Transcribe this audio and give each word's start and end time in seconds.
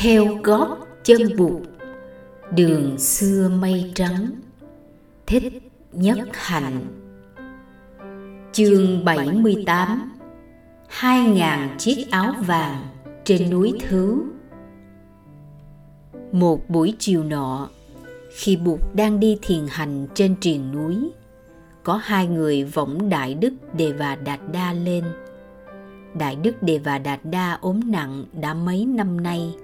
theo 0.00 0.26
gót 0.44 0.78
chân 1.04 1.36
bụt. 1.36 1.62
Đường 2.50 2.98
xưa 2.98 3.48
mây 3.48 3.92
trắng, 3.94 4.30
thích 5.26 5.62
nhất 5.92 6.18
hạnh. 6.32 6.86
Chương 8.52 9.04
78 9.04 10.10
hai 10.88 11.20
ngàn 11.20 11.76
chiếc 11.78 12.10
áo 12.10 12.34
vàng 12.46 12.86
trên 13.24 13.50
núi 13.50 13.72
thứ. 13.88 14.22
Một 16.32 16.70
buổi 16.70 16.94
chiều 16.98 17.24
nọ, 17.24 17.68
khi 18.30 18.56
bụt 18.56 18.80
đang 18.94 19.20
đi 19.20 19.38
thiền 19.42 19.66
hành 19.68 20.06
trên 20.14 20.34
triền 20.40 20.72
núi, 20.72 21.10
có 21.82 22.00
hai 22.02 22.26
người 22.26 22.64
võng 22.64 23.08
đại 23.08 23.34
đức 23.34 23.52
đề 23.74 23.92
và 23.92 24.16
đạt 24.16 24.40
đa 24.52 24.72
lên. 24.72 25.04
Đại 26.14 26.36
đức 26.36 26.62
đề 26.62 26.78
và 26.78 26.98
đạt 26.98 27.20
đa 27.24 27.58
ốm 27.60 27.80
nặng 27.84 28.24
đã 28.32 28.54
mấy 28.54 28.84
năm 28.84 29.20
nay 29.20 29.54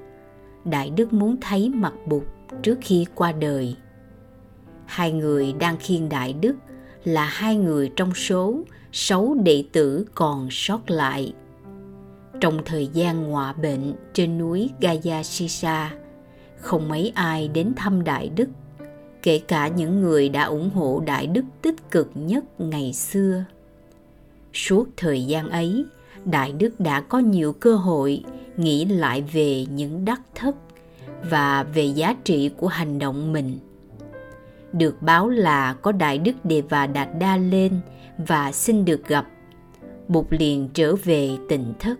đại 0.65 0.91
đức 0.91 1.13
muốn 1.13 1.37
thấy 1.41 1.69
mặt 1.69 1.93
bụt 2.07 2.23
trước 2.63 2.79
khi 2.81 3.07
qua 3.15 3.33
đời 3.33 3.77
hai 4.87 5.13
người 5.13 5.53
đang 5.53 5.77
khiêng 5.77 6.09
đại 6.09 6.33
đức 6.33 6.57
là 7.05 7.25
hai 7.25 7.57
người 7.57 7.93
trong 7.97 8.15
số 8.15 8.63
sáu 8.93 9.37
đệ 9.43 9.65
tử 9.73 10.07
còn 10.15 10.49
sót 10.51 10.91
lại 10.91 11.35
trong 12.41 12.61
thời 12.65 12.87
gian 12.87 13.31
ngọa 13.31 13.53
bệnh 13.53 13.95
trên 14.13 14.39
núi 14.39 14.71
Gaya 14.81 15.23
Sisa, 15.23 15.95
không 16.57 16.89
mấy 16.89 17.13
ai 17.15 17.49
đến 17.49 17.73
thăm 17.77 18.05
Đại 18.05 18.29
Đức, 18.29 18.49
kể 19.23 19.39
cả 19.39 19.69
những 19.69 20.01
người 20.01 20.29
đã 20.29 20.45
ủng 20.45 20.71
hộ 20.71 21.03
Đại 21.07 21.27
Đức 21.27 21.45
tích 21.63 21.91
cực 21.91 22.11
nhất 22.15 22.45
ngày 22.59 22.93
xưa. 22.93 23.45
Suốt 24.53 24.89
thời 24.97 25.25
gian 25.25 25.49
ấy, 25.51 25.85
Đại 26.25 26.53
Đức 26.53 26.81
đã 26.81 27.01
có 27.01 27.19
nhiều 27.19 27.53
cơ 27.53 27.77
hội 27.77 28.25
nghĩ 28.57 28.85
lại 28.85 29.25
về 29.33 29.67
những 29.71 30.05
đắc 30.05 30.21
thất 30.35 30.57
và 31.31 31.63
về 31.63 31.85
giá 31.85 32.17
trị 32.25 32.51
của 32.57 32.67
hành 32.67 32.99
động 32.99 33.33
mình. 33.33 33.59
Được 34.73 35.03
báo 35.03 35.29
là 35.29 35.75
có 35.75 35.93
Đại 35.93 36.19
Đức 36.19 36.45
Đề 36.45 36.61
Và 36.61 36.87
Đạt 36.87 37.09
Đa 37.21 37.37
lên 37.37 37.81
và 38.19 38.53
xin 38.53 38.85
được 38.85 39.07
gặp. 39.07 39.27
Bụt 40.09 40.27
liền 40.31 40.69
trở 40.75 40.97
về 40.97 41.37
tỉnh 41.49 41.73
thất. 41.79 41.99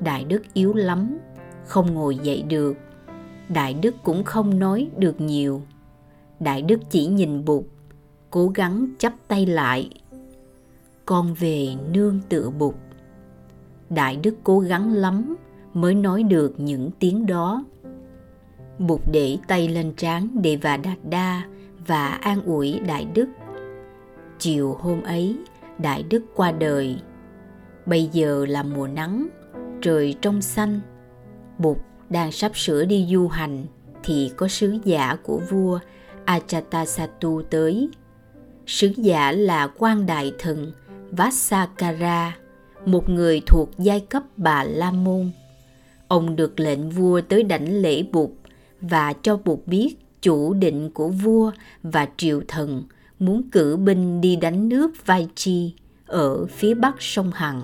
Đại 0.00 0.24
Đức 0.24 0.42
yếu 0.54 0.74
lắm, 0.74 1.18
không 1.66 1.94
ngồi 1.94 2.16
dậy 2.16 2.42
được. 2.42 2.76
Đại 3.48 3.74
Đức 3.74 3.94
cũng 4.02 4.24
không 4.24 4.58
nói 4.58 4.88
được 4.96 5.20
nhiều. 5.20 5.62
Đại 6.40 6.62
Đức 6.62 6.80
chỉ 6.90 7.06
nhìn 7.06 7.44
Bụt, 7.44 7.64
cố 8.30 8.48
gắng 8.48 8.88
chắp 8.98 9.12
tay 9.28 9.46
lại. 9.46 9.90
Con 11.04 11.34
về 11.34 11.68
nương 11.92 12.20
tựa 12.28 12.50
Bụt. 12.50 12.74
Đại 13.90 14.16
Đức 14.22 14.34
cố 14.44 14.58
gắng 14.58 14.92
lắm 14.92 15.36
mới 15.74 15.94
nói 15.94 16.22
được 16.22 16.60
những 16.60 16.90
tiếng 16.98 17.26
đó. 17.26 17.64
Bụt 18.78 19.00
để 19.12 19.38
tay 19.48 19.68
lên 19.68 19.92
trán 19.96 20.28
để 20.42 20.56
và 20.56 20.76
đạt 20.76 20.98
đa 21.10 21.42
và 21.86 22.06
an 22.08 22.42
ủi 22.44 22.80
Đại 22.86 23.06
Đức. 23.14 23.28
Chiều 24.38 24.76
hôm 24.80 25.02
ấy, 25.02 25.36
Đại 25.78 26.02
Đức 26.02 26.24
qua 26.34 26.52
đời. 26.52 26.96
Bây 27.86 28.08
giờ 28.12 28.46
là 28.48 28.62
mùa 28.62 28.86
nắng, 28.86 29.28
trời 29.82 30.16
trong 30.20 30.42
xanh. 30.42 30.80
Bụt 31.58 31.76
đang 32.10 32.32
sắp 32.32 32.56
sửa 32.56 32.84
đi 32.84 33.08
du 33.10 33.28
hành 33.28 33.66
thì 34.02 34.32
có 34.36 34.48
sứ 34.48 34.78
giả 34.84 35.16
của 35.22 35.40
vua 35.50 35.78
Ajatasattu 36.26 37.42
tới. 37.42 37.88
Sứ 38.66 38.92
giả 38.96 39.32
là 39.32 39.68
quan 39.78 40.06
đại 40.06 40.32
thần 40.38 40.72
Vassakara, 41.10 42.36
một 42.86 43.08
người 43.08 43.42
thuộc 43.46 43.70
giai 43.78 44.00
cấp 44.00 44.22
Bà 44.36 44.64
La 44.64 44.90
Môn. 44.90 45.30
Ông 46.08 46.36
được 46.36 46.60
lệnh 46.60 46.90
vua 46.90 47.20
tới 47.20 47.42
đảnh 47.42 47.82
lễ 47.82 48.02
Bụt 48.12 48.30
và 48.80 49.12
cho 49.22 49.36
Bụt 49.44 49.58
biết 49.66 49.96
chủ 50.22 50.54
định 50.54 50.90
của 50.90 51.08
vua 51.08 51.52
và 51.82 52.08
triều 52.16 52.42
thần 52.48 52.82
muốn 53.18 53.50
cử 53.52 53.76
binh 53.76 54.20
đi 54.20 54.36
đánh 54.36 54.68
nước 54.68 55.06
Vai 55.06 55.28
Chi 55.34 55.74
ở 56.06 56.46
phía 56.46 56.74
bắc 56.74 57.02
sông 57.02 57.30
Hằng. 57.34 57.62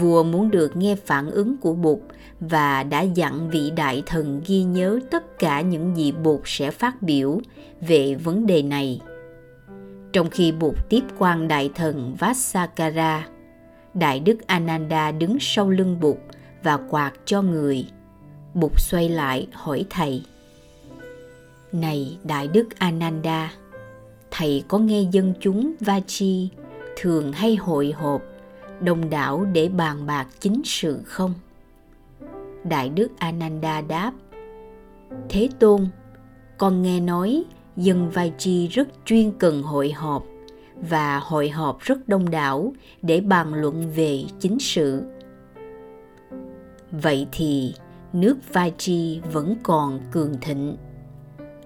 Vua 0.00 0.22
muốn 0.22 0.50
được 0.50 0.76
nghe 0.76 0.96
phản 0.96 1.30
ứng 1.30 1.56
của 1.56 1.74
Bụt 1.74 1.98
và 2.40 2.82
đã 2.82 3.00
dặn 3.00 3.50
vị 3.50 3.70
đại 3.76 4.02
thần 4.06 4.40
ghi 4.46 4.62
nhớ 4.62 5.00
tất 5.10 5.38
cả 5.38 5.60
những 5.60 5.96
gì 5.96 6.12
Bụt 6.12 6.40
sẽ 6.44 6.70
phát 6.70 7.02
biểu 7.02 7.40
về 7.80 8.14
vấn 8.14 8.46
đề 8.46 8.62
này. 8.62 9.00
Trong 10.12 10.30
khi 10.30 10.52
Bụt 10.52 10.74
tiếp 10.88 11.02
quan 11.18 11.48
đại 11.48 11.70
thần 11.74 12.14
Vassakara, 12.18 13.28
Đại 13.94 14.20
đức 14.20 14.46
Ananda 14.46 15.12
đứng 15.12 15.36
sau 15.40 15.70
lưng 15.70 16.00
Bụt 16.00 16.16
và 16.62 16.78
quạt 16.90 17.12
cho 17.24 17.42
người. 17.42 17.86
Bụt 18.54 18.72
xoay 18.76 19.08
lại 19.08 19.46
hỏi 19.52 19.84
thầy. 19.90 20.22
Này 21.72 22.18
Đại 22.24 22.48
đức 22.48 22.78
Ananda, 22.78 23.52
thầy 24.30 24.64
có 24.68 24.78
nghe 24.78 25.02
dân 25.10 25.34
chúng 25.40 25.72
Vachi 25.80 26.48
thường 26.96 27.32
hay 27.32 27.56
hội 27.56 27.92
họp 27.96 28.22
đông 28.80 29.10
đảo 29.10 29.44
để 29.52 29.68
bàn 29.68 30.06
bạc 30.06 30.26
chính 30.40 30.62
sự 30.64 31.00
không? 31.04 31.34
Đại 32.64 32.88
đức 32.88 33.08
Ananda 33.18 33.80
đáp 33.80 34.12
Thế 35.28 35.48
Tôn, 35.58 35.86
con 36.58 36.82
nghe 36.82 37.00
nói 37.00 37.44
dân 37.76 38.10
Vachi 38.10 38.68
rất 38.68 38.88
chuyên 39.04 39.32
cần 39.38 39.62
hội 39.62 39.92
họp 39.92 40.24
và 40.88 41.18
hội 41.18 41.48
họp 41.48 41.80
rất 41.80 42.08
đông 42.08 42.30
đảo 42.30 42.72
để 43.02 43.20
bàn 43.20 43.54
luận 43.54 43.90
về 43.96 44.24
chính 44.40 44.58
sự. 44.60 45.02
Vậy 46.90 47.26
thì 47.32 47.74
nước 48.12 48.36
Vachi 48.52 49.20
vẫn 49.32 49.56
còn 49.62 50.00
cường 50.10 50.34
thịnh. 50.40 50.76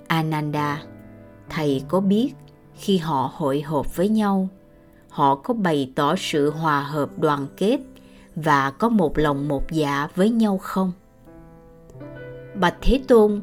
Ananda, 0.06 0.82
thầy 1.48 1.82
có 1.88 2.00
biết 2.00 2.32
khi 2.74 2.98
họ 2.98 3.30
hội 3.34 3.60
họp 3.60 3.96
với 3.96 4.08
nhau, 4.08 4.48
họ 5.08 5.34
có 5.34 5.54
bày 5.54 5.92
tỏ 5.94 6.14
sự 6.16 6.50
hòa 6.50 6.82
hợp 6.82 7.18
đoàn 7.18 7.46
kết 7.56 7.78
và 8.36 8.70
có 8.70 8.88
một 8.88 9.18
lòng 9.18 9.48
một 9.48 9.70
dạ 9.70 10.08
với 10.14 10.30
nhau 10.30 10.58
không? 10.58 10.92
Bạch 12.54 12.76
Thế 12.80 13.00
Tôn, 13.08 13.40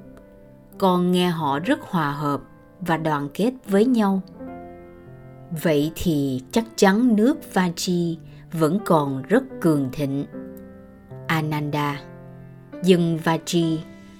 con 0.78 1.12
nghe 1.12 1.29
họ 1.29 1.59
rất 1.59 1.79
hòa 1.81 2.12
hợp 2.12 2.41
và 2.79 2.97
đoàn 2.97 3.29
kết 3.33 3.51
với 3.67 3.85
nhau. 3.85 4.22
Vậy 5.61 5.91
thì 5.95 6.41
chắc 6.51 6.65
chắn 6.75 7.15
nước 7.15 7.53
Vachi 7.53 8.17
vẫn 8.51 8.79
còn 8.85 9.21
rất 9.21 9.43
cường 9.61 9.89
thịnh. 9.91 10.25
Ananda, 11.27 12.01
dân 12.83 13.17
Vachi 13.23 13.79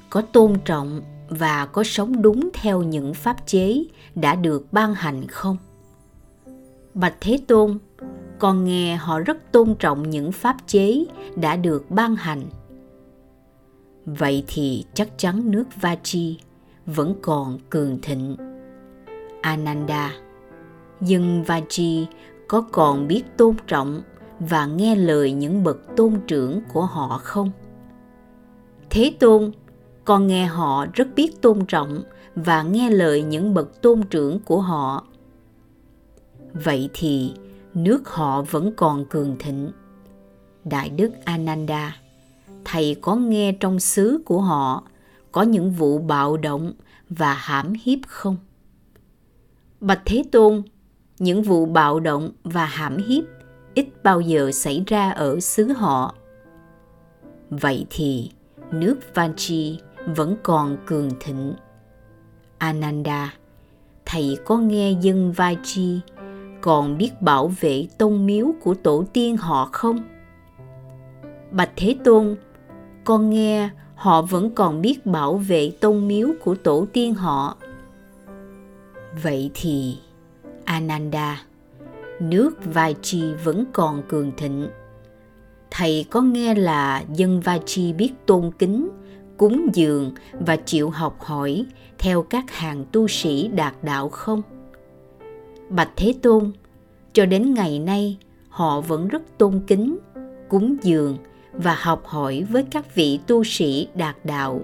có 0.10 0.22
tôn 0.22 0.54
trọng 0.66 1.02
và 1.30 1.66
có 1.66 1.84
sống 1.84 2.22
đúng 2.22 2.50
theo 2.54 2.82
những 2.82 3.14
pháp 3.14 3.48
chế 3.48 3.84
đã 4.16 4.36
được 4.36 4.74
ban 4.74 4.94
hành 4.94 5.28
không? 5.28 5.58
Bạch 6.94 7.16
Thế 7.22 7.40
Tôn, 7.48 7.78
con 8.40 8.66
nghe 8.66 8.96
họ 8.96 9.20
rất 9.20 9.52
tôn 9.52 9.76
trọng 9.80 10.10
những 10.10 10.32
pháp 10.32 10.58
chế 10.68 11.06
đã 11.36 11.56
được 11.56 11.92
ban 11.92 12.16
hành. 12.16 12.42
Vậy 14.06 14.44
thì 14.48 14.86
chắc 14.94 15.10
chắn 15.18 15.52
nước 15.52 15.64
Vachi 15.82 16.40
vẫn 16.86 17.16
còn 17.22 17.60
cường 17.70 18.00
thịnh. 18.02 18.36
Ananda, 19.42 20.12
dân 21.06 21.44
Vachi 21.44 22.08
có 22.48 22.62
còn 22.72 23.08
biết 23.08 23.24
tôn 23.38 23.56
trọng 23.68 24.02
và 24.40 24.66
nghe 24.66 24.96
lời 24.96 25.32
những 25.32 25.64
bậc 25.64 25.96
tôn 25.96 26.22
trưởng 26.28 26.62
của 26.74 26.86
họ 26.86 27.20
không? 27.24 27.52
Thế 28.90 29.14
Tôn, 29.20 29.52
con 30.06 30.28
nghe 30.28 30.46
họ 30.46 30.86
rất 30.94 31.08
biết 31.16 31.42
tôn 31.42 31.66
trọng 31.66 32.04
và 32.36 32.64
nghe 32.64 32.90
lời 32.90 33.24
những 33.24 33.54
bậc 33.54 33.82
tôn 33.82 34.04
trưởng 34.10 34.40
của 34.40 34.62
họ. 34.62 35.08
Vậy 36.54 36.90
thì 36.94 37.34
nước 37.74 38.10
họ 38.10 38.42
vẫn 38.42 38.74
còn 38.76 39.06
cường 39.06 39.36
thịnh. 39.40 39.72
Đại 40.64 40.90
đức 40.90 41.12
Ananda, 41.26 41.98
thầy 42.66 42.96
có 43.02 43.16
nghe 43.16 43.52
trong 43.52 43.80
xứ 43.80 44.22
của 44.26 44.42
họ 44.42 44.84
có 45.32 45.42
những 45.42 45.72
vụ 45.72 45.98
bạo 45.98 46.38
động 46.38 46.74
và 47.10 47.34
hãm 47.34 47.74
hiếp 47.84 48.00
không? 48.08 48.38
Bạch 49.80 50.02
Thế 50.06 50.24
Tôn, 50.32 50.64
những 51.24 51.44
vụ 51.44 51.66
bạo 51.66 52.00
động 52.00 52.32
và 52.44 52.66
hãm 52.66 52.98
hiếp 52.98 53.24
ít 53.74 53.88
bao 54.04 54.22
giờ 54.22 54.52
xảy 54.52 54.84
ra 54.88 55.12
ở 55.12 55.40
xứ 55.40 55.68
họ. 55.68 56.16
Vậy 57.50 57.86
thì 57.90 58.32
nước 58.72 58.96
Vanchi 59.14 59.80
vẫn 60.16 60.36
còn 60.44 60.78
cường 60.86 61.10
thịnh. 61.20 61.54
Ananda, 62.58 63.34
thầy 64.06 64.38
có 64.46 64.58
nghe 64.58 64.92
dân 65.02 65.32
Vanchi 65.32 66.00
còn 66.62 66.98
biết 66.98 67.22
bảo 67.22 67.52
vệ 67.60 67.88
tôn 67.98 68.26
miếu 68.26 68.48
của 68.62 68.74
tổ 68.74 69.04
tiên 69.14 69.38
họ 69.38 69.70
không? 69.72 69.98
Bạch 71.52 71.72
Thế 71.76 71.96
Tôn, 72.04 72.36
con 73.04 73.30
nghe 73.30 73.70
họ 73.96 74.22
vẫn 74.22 74.56
còn 74.56 74.82
biết 74.82 75.06
bảo 75.06 75.38
vệ 75.38 75.72
tôn 75.80 76.08
miếu 76.08 76.28
của 76.44 76.56
tổ 76.56 76.86
tiên 76.94 77.14
họ. 77.14 77.58
Vậy 79.24 79.52
thì, 79.54 79.98
Ananda, 80.74 81.42
nước 82.20 82.66
Vachi 82.66 83.34
vẫn 83.44 83.66
còn 83.74 84.04
cường 84.08 84.32
thịnh. 84.38 84.68
Thầy 85.72 86.06
có 86.10 86.22
nghe 86.22 86.56
là 86.56 87.04
dân 87.14 87.40
Vachi 87.40 87.94
biết 87.94 88.12
tôn 88.26 88.52
kính 88.60 88.90
cúng 89.38 89.70
dường 89.74 90.14
và 90.34 90.56
chịu 90.56 90.90
học 90.90 91.22
hỏi 91.22 91.66
theo 92.00 92.24
các 92.24 92.52
hàng 92.52 92.86
tu 92.92 93.08
sĩ 93.08 93.48
đạt 93.48 93.74
đạo 93.84 94.10
không? 94.10 94.42
Bạch 95.70 95.90
Thế 95.96 96.14
Tôn, 96.22 96.52
cho 97.14 97.26
đến 97.26 97.54
ngày 97.54 97.80
nay 97.80 98.18
họ 98.50 98.82
vẫn 98.82 99.08
rất 99.08 99.38
tôn 99.38 99.62
kính, 99.68 99.98
cúng 100.50 100.78
dường 100.82 101.18
và 101.54 101.76
học 101.80 102.02
hỏi 102.06 102.46
với 102.50 102.64
các 102.72 102.96
vị 102.96 103.20
tu 103.28 103.44
sĩ 103.44 103.88
đạt 103.96 104.16
đạo. 104.24 104.62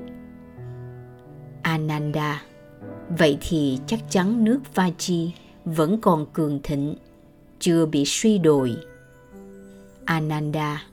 Ananda 1.62 2.42
Vậy 3.18 3.38
thì 3.42 3.80
chắc 3.88 4.00
chắn 4.10 4.44
nước 4.44 4.60
Vaji 4.76 5.30
vẫn 5.76 6.02
còn 6.02 6.26
cường 6.34 6.60
thịnh, 6.64 6.96
chưa 7.60 7.86
bị 7.86 8.04
suy 8.06 8.38
đồi. 8.38 8.76
Ananda 10.06 10.84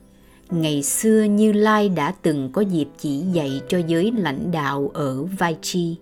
Ngày 0.49 0.83
xưa 0.83 1.23
Như 1.23 1.51
Lai 1.51 1.89
đã 1.89 2.13
từng 2.21 2.51
có 2.51 2.61
dịp 2.61 2.87
chỉ 2.97 3.17
dạy 3.17 3.61
cho 3.67 3.77
giới 3.87 4.11
lãnh 4.17 4.51
đạo 4.51 4.91
ở 4.93 5.23
Vai 5.23 5.57
Chi 5.61 5.97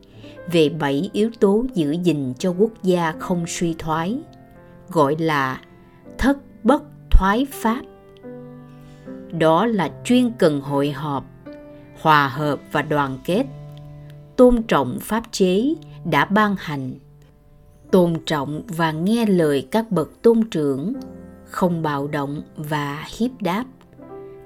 về 0.52 0.70
bảy 0.70 1.10
yếu 1.14 1.30
tố 1.40 1.66
giữ 1.74 1.92
gìn 1.92 2.34
cho 2.40 2.52
quốc 2.58 2.72
gia 2.84 3.12
không 3.12 3.46
suy 3.48 3.76
thoái, 3.80 4.18
gọi 4.90 5.16
là 5.20 5.62
thất 6.18 6.38
bất 6.64 6.84
thoái 7.12 7.46
pháp. 7.52 7.82
Đó 9.32 9.66
là 9.66 9.92
chuyên 10.04 10.32
cần 10.40 10.62
hội 10.62 10.92
họp, 10.92 11.26
hòa 12.02 12.28
hợp 12.28 12.60
và 12.72 12.82
đoàn 12.82 13.20
kết, 13.26 13.46
tôn 14.36 14.64
trọng 14.64 15.00
pháp 15.02 15.24
chế 15.32 15.74
đã 16.06 16.26
ban 16.26 16.56
hành, 16.60 16.94
tôn 17.92 18.14
trọng 18.26 18.62
và 18.68 18.92
nghe 18.92 19.26
lời 19.26 19.68
các 19.72 19.92
bậc 19.92 20.22
tôn 20.22 20.50
trưởng, 20.52 20.94
không 21.46 21.82
bạo 21.82 22.08
động 22.08 22.42
và 22.58 23.06
hiếp 23.18 23.42
đáp 23.42 23.66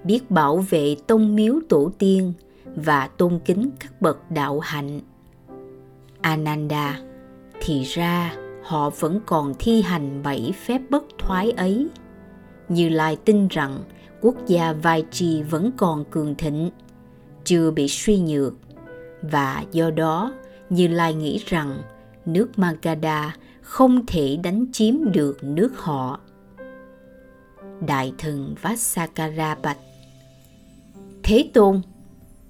biết 0.03 0.31
bảo 0.31 0.57
vệ 0.57 0.95
tông 1.07 1.35
miếu 1.35 1.59
tổ 1.69 1.91
tiên 1.97 2.33
và 2.75 3.07
tôn 3.07 3.39
kính 3.45 3.69
các 3.79 4.01
bậc 4.01 4.31
đạo 4.31 4.59
hạnh. 4.59 5.01
Ananda, 6.21 6.99
thì 7.61 7.83
ra 7.83 8.35
họ 8.63 8.89
vẫn 8.89 9.19
còn 9.25 9.53
thi 9.59 9.81
hành 9.81 10.23
bảy 10.23 10.53
phép 10.65 10.81
bất 10.89 11.03
thoái 11.17 11.51
ấy. 11.51 11.87
Như 12.69 12.89
Lai 12.89 13.15
tin 13.15 13.47
rằng 13.47 13.79
quốc 14.21 14.35
gia 14.47 14.73
Vai 14.73 15.05
trì 15.11 15.43
vẫn 15.43 15.71
còn 15.77 16.05
cường 16.05 16.35
thịnh, 16.35 16.69
chưa 17.43 17.71
bị 17.71 17.87
suy 17.87 18.19
nhược, 18.19 18.53
và 19.21 19.63
do 19.71 19.91
đó 19.91 20.33
Như 20.69 20.87
Lai 20.87 21.13
nghĩ 21.13 21.43
rằng 21.45 21.77
nước 22.33 22.59
Magadha 22.59 23.35
không 23.61 24.05
thể 24.05 24.37
đánh 24.43 24.65
chiếm 24.71 25.11
được 25.11 25.43
nước 25.43 25.71
họ. 25.75 26.19
Đại 27.87 28.13
thần 28.17 28.55
Vassakara 28.61 29.55
bạch 29.55 29.77
Thế 31.23 31.49
Tôn, 31.53 31.81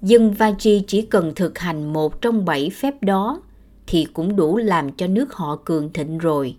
dân 0.02 0.34
Vaji 0.38 0.82
chỉ 0.88 1.02
cần 1.02 1.36
thực 1.36 1.60
hành 1.60 1.94
một 1.94 2.22
trong 2.22 2.46
bảy 2.46 2.70
phép 2.70 3.04
đó 3.04 3.42
thì 3.88 4.06
cũng 4.14 4.36
đủ 4.36 4.58
làm 4.58 4.92
cho 4.92 5.08
nước 5.08 5.34
họ 5.34 5.56
cường 5.66 5.94
thịnh 5.94 6.18
rồi. 6.18 6.56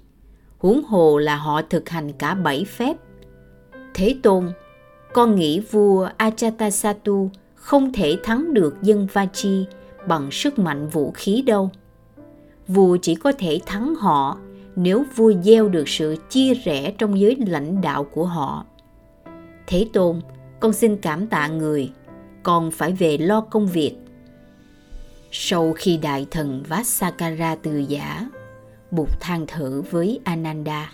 Huống 0.58 0.84
hồ 0.84 1.18
là 1.18 1.36
họ 1.36 1.62
thực 1.62 1.88
hành 1.88 2.12
cả 2.12 2.34
bảy 2.34 2.64
phép. 2.64 2.96
Thế 3.94 4.16
Tôn, 4.22 4.52
con 5.12 5.36
nghĩ 5.36 5.60
vua 5.60 6.08
Ajatasattu 6.18 7.28
không 7.54 7.92
thể 7.92 8.18
thắng 8.22 8.54
được 8.54 8.82
dân 8.82 9.06
Vaji 9.12 9.64
bằng 10.06 10.30
sức 10.30 10.58
mạnh 10.58 10.88
vũ 10.88 11.10
khí 11.10 11.42
đâu. 11.46 11.70
Vua 12.74 12.96
chỉ 13.02 13.14
có 13.14 13.32
thể 13.38 13.60
thắng 13.66 13.94
họ 13.94 14.38
nếu 14.76 15.04
vua 15.16 15.32
gieo 15.42 15.68
được 15.68 15.88
sự 15.88 16.16
chia 16.30 16.54
rẽ 16.54 16.92
trong 16.98 17.20
giới 17.20 17.36
lãnh 17.46 17.80
đạo 17.80 18.04
của 18.04 18.24
họ. 18.24 18.64
Thế 19.66 19.86
Tôn, 19.92 20.20
con 20.60 20.72
xin 20.72 20.96
cảm 20.96 21.26
tạ 21.26 21.48
người 21.48 21.92
còn 22.42 22.70
phải 22.70 22.92
về 22.92 23.18
lo 23.18 23.40
công 23.40 23.66
việc. 23.66 23.94
Sau 25.30 25.72
khi 25.72 25.96
đại 25.96 26.26
thần 26.30 26.62
Vassakara 26.68 27.54
từ 27.54 27.78
giả, 27.78 28.28
Bụt 28.90 29.08
than 29.20 29.44
thở 29.46 29.82
với 29.90 30.20
Ananda. 30.24 30.92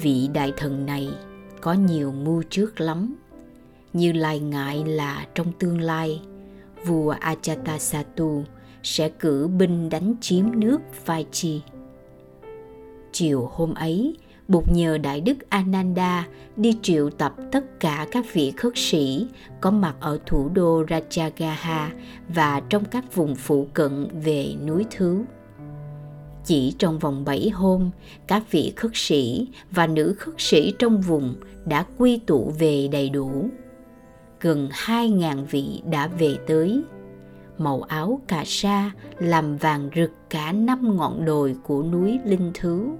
Vị 0.00 0.28
đại 0.32 0.52
thần 0.56 0.86
này 0.86 1.08
có 1.60 1.72
nhiều 1.72 2.12
mưu 2.12 2.42
trước 2.50 2.80
lắm, 2.80 3.14
như 3.92 4.12
lai 4.12 4.38
ngại 4.38 4.84
là 4.86 5.26
trong 5.34 5.52
tương 5.58 5.80
lai, 5.80 6.22
vua 6.86 7.14
Ajatasattu 7.14 8.42
sẽ 8.84 9.08
cử 9.08 9.48
binh 9.58 9.88
đánh 9.88 10.14
chiếm 10.20 10.60
nước 10.60 10.78
Vaichi. 11.06 11.62
Chiều 13.12 13.50
hôm 13.52 13.74
ấy, 13.74 14.16
Bụt 14.48 14.64
nhờ 14.72 14.98
Đại 14.98 15.20
Đức 15.20 15.50
Ananda 15.50 16.28
đi 16.56 16.78
triệu 16.82 17.10
tập 17.10 17.34
tất 17.52 17.80
cả 17.80 18.06
các 18.10 18.24
vị 18.32 18.52
khất 18.56 18.72
sĩ 18.76 19.26
có 19.60 19.70
mặt 19.70 19.94
ở 20.00 20.18
thủ 20.26 20.48
đô 20.48 20.84
Rajagaha 20.84 21.88
và 22.28 22.60
trong 22.68 22.84
các 22.84 23.14
vùng 23.14 23.34
phụ 23.34 23.66
cận 23.74 24.08
về 24.24 24.54
núi 24.66 24.84
Thứ. 24.90 25.24
Chỉ 26.44 26.74
trong 26.78 26.98
vòng 26.98 27.24
7 27.24 27.48
hôm, 27.48 27.90
các 28.26 28.50
vị 28.50 28.72
khất 28.76 28.90
sĩ 28.94 29.48
và 29.70 29.86
nữ 29.86 30.14
khất 30.18 30.34
sĩ 30.38 30.74
trong 30.78 31.00
vùng 31.00 31.34
đã 31.66 31.86
quy 31.98 32.20
tụ 32.26 32.52
về 32.58 32.88
đầy 32.92 33.08
đủ. 33.08 33.48
Gần 34.40 34.68
2.000 34.72 35.44
vị 35.44 35.82
đã 35.90 36.06
về 36.06 36.36
tới. 36.46 36.82
Màu 37.58 37.82
áo 37.82 38.20
cà 38.28 38.42
sa 38.46 38.90
làm 39.18 39.56
vàng 39.56 39.90
rực 39.96 40.10
cả 40.30 40.52
năm 40.52 40.96
ngọn 40.96 41.24
đồi 41.24 41.56
của 41.62 41.82
núi 41.82 42.20
Linh 42.24 42.50
Thứ 42.54 42.90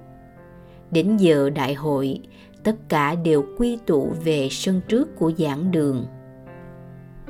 Đến 0.91 1.17
giờ 1.17 1.49
đại 1.49 1.73
hội, 1.73 2.19
tất 2.63 2.75
cả 2.89 3.15
đều 3.15 3.45
quy 3.57 3.77
tụ 3.85 4.13
về 4.23 4.47
sân 4.51 4.81
trước 4.87 5.15
của 5.15 5.31
giảng 5.37 5.71
đường. 5.71 6.05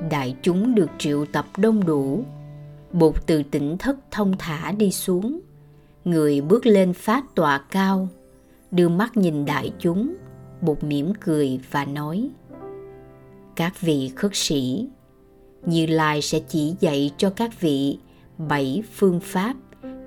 Đại 0.09 0.35
chúng 0.41 0.75
được 0.75 0.89
triệu 0.97 1.25
tập 1.25 1.45
đông 1.57 1.85
đủ. 1.85 2.23
Bụt 2.91 3.15
từ 3.25 3.43
tỉnh 3.43 3.77
thất 3.77 3.97
thông 4.11 4.37
thả 4.39 4.71
đi 4.71 4.91
xuống. 4.91 5.39
Người 6.05 6.41
bước 6.41 6.65
lên 6.65 6.93
phát 6.93 7.35
tọa 7.35 7.61
cao, 7.71 8.07
đưa 8.71 8.89
mắt 8.89 9.17
nhìn 9.17 9.45
đại 9.45 9.71
chúng, 9.79 10.15
Bụt 10.61 10.83
mỉm 10.83 11.13
cười 11.21 11.59
và 11.71 11.85
nói 11.85 12.29
Các 13.55 13.81
vị 13.81 14.11
khất 14.15 14.31
sĩ, 14.33 14.89
như 15.65 15.85
Lai 15.85 16.21
sẽ 16.21 16.39
chỉ 16.39 16.75
dạy 16.79 17.11
cho 17.17 17.29
các 17.29 17.61
vị 17.61 17.97
bảy 18.37 18.83
phương 18.93 19.19
pháp 19.19 19.55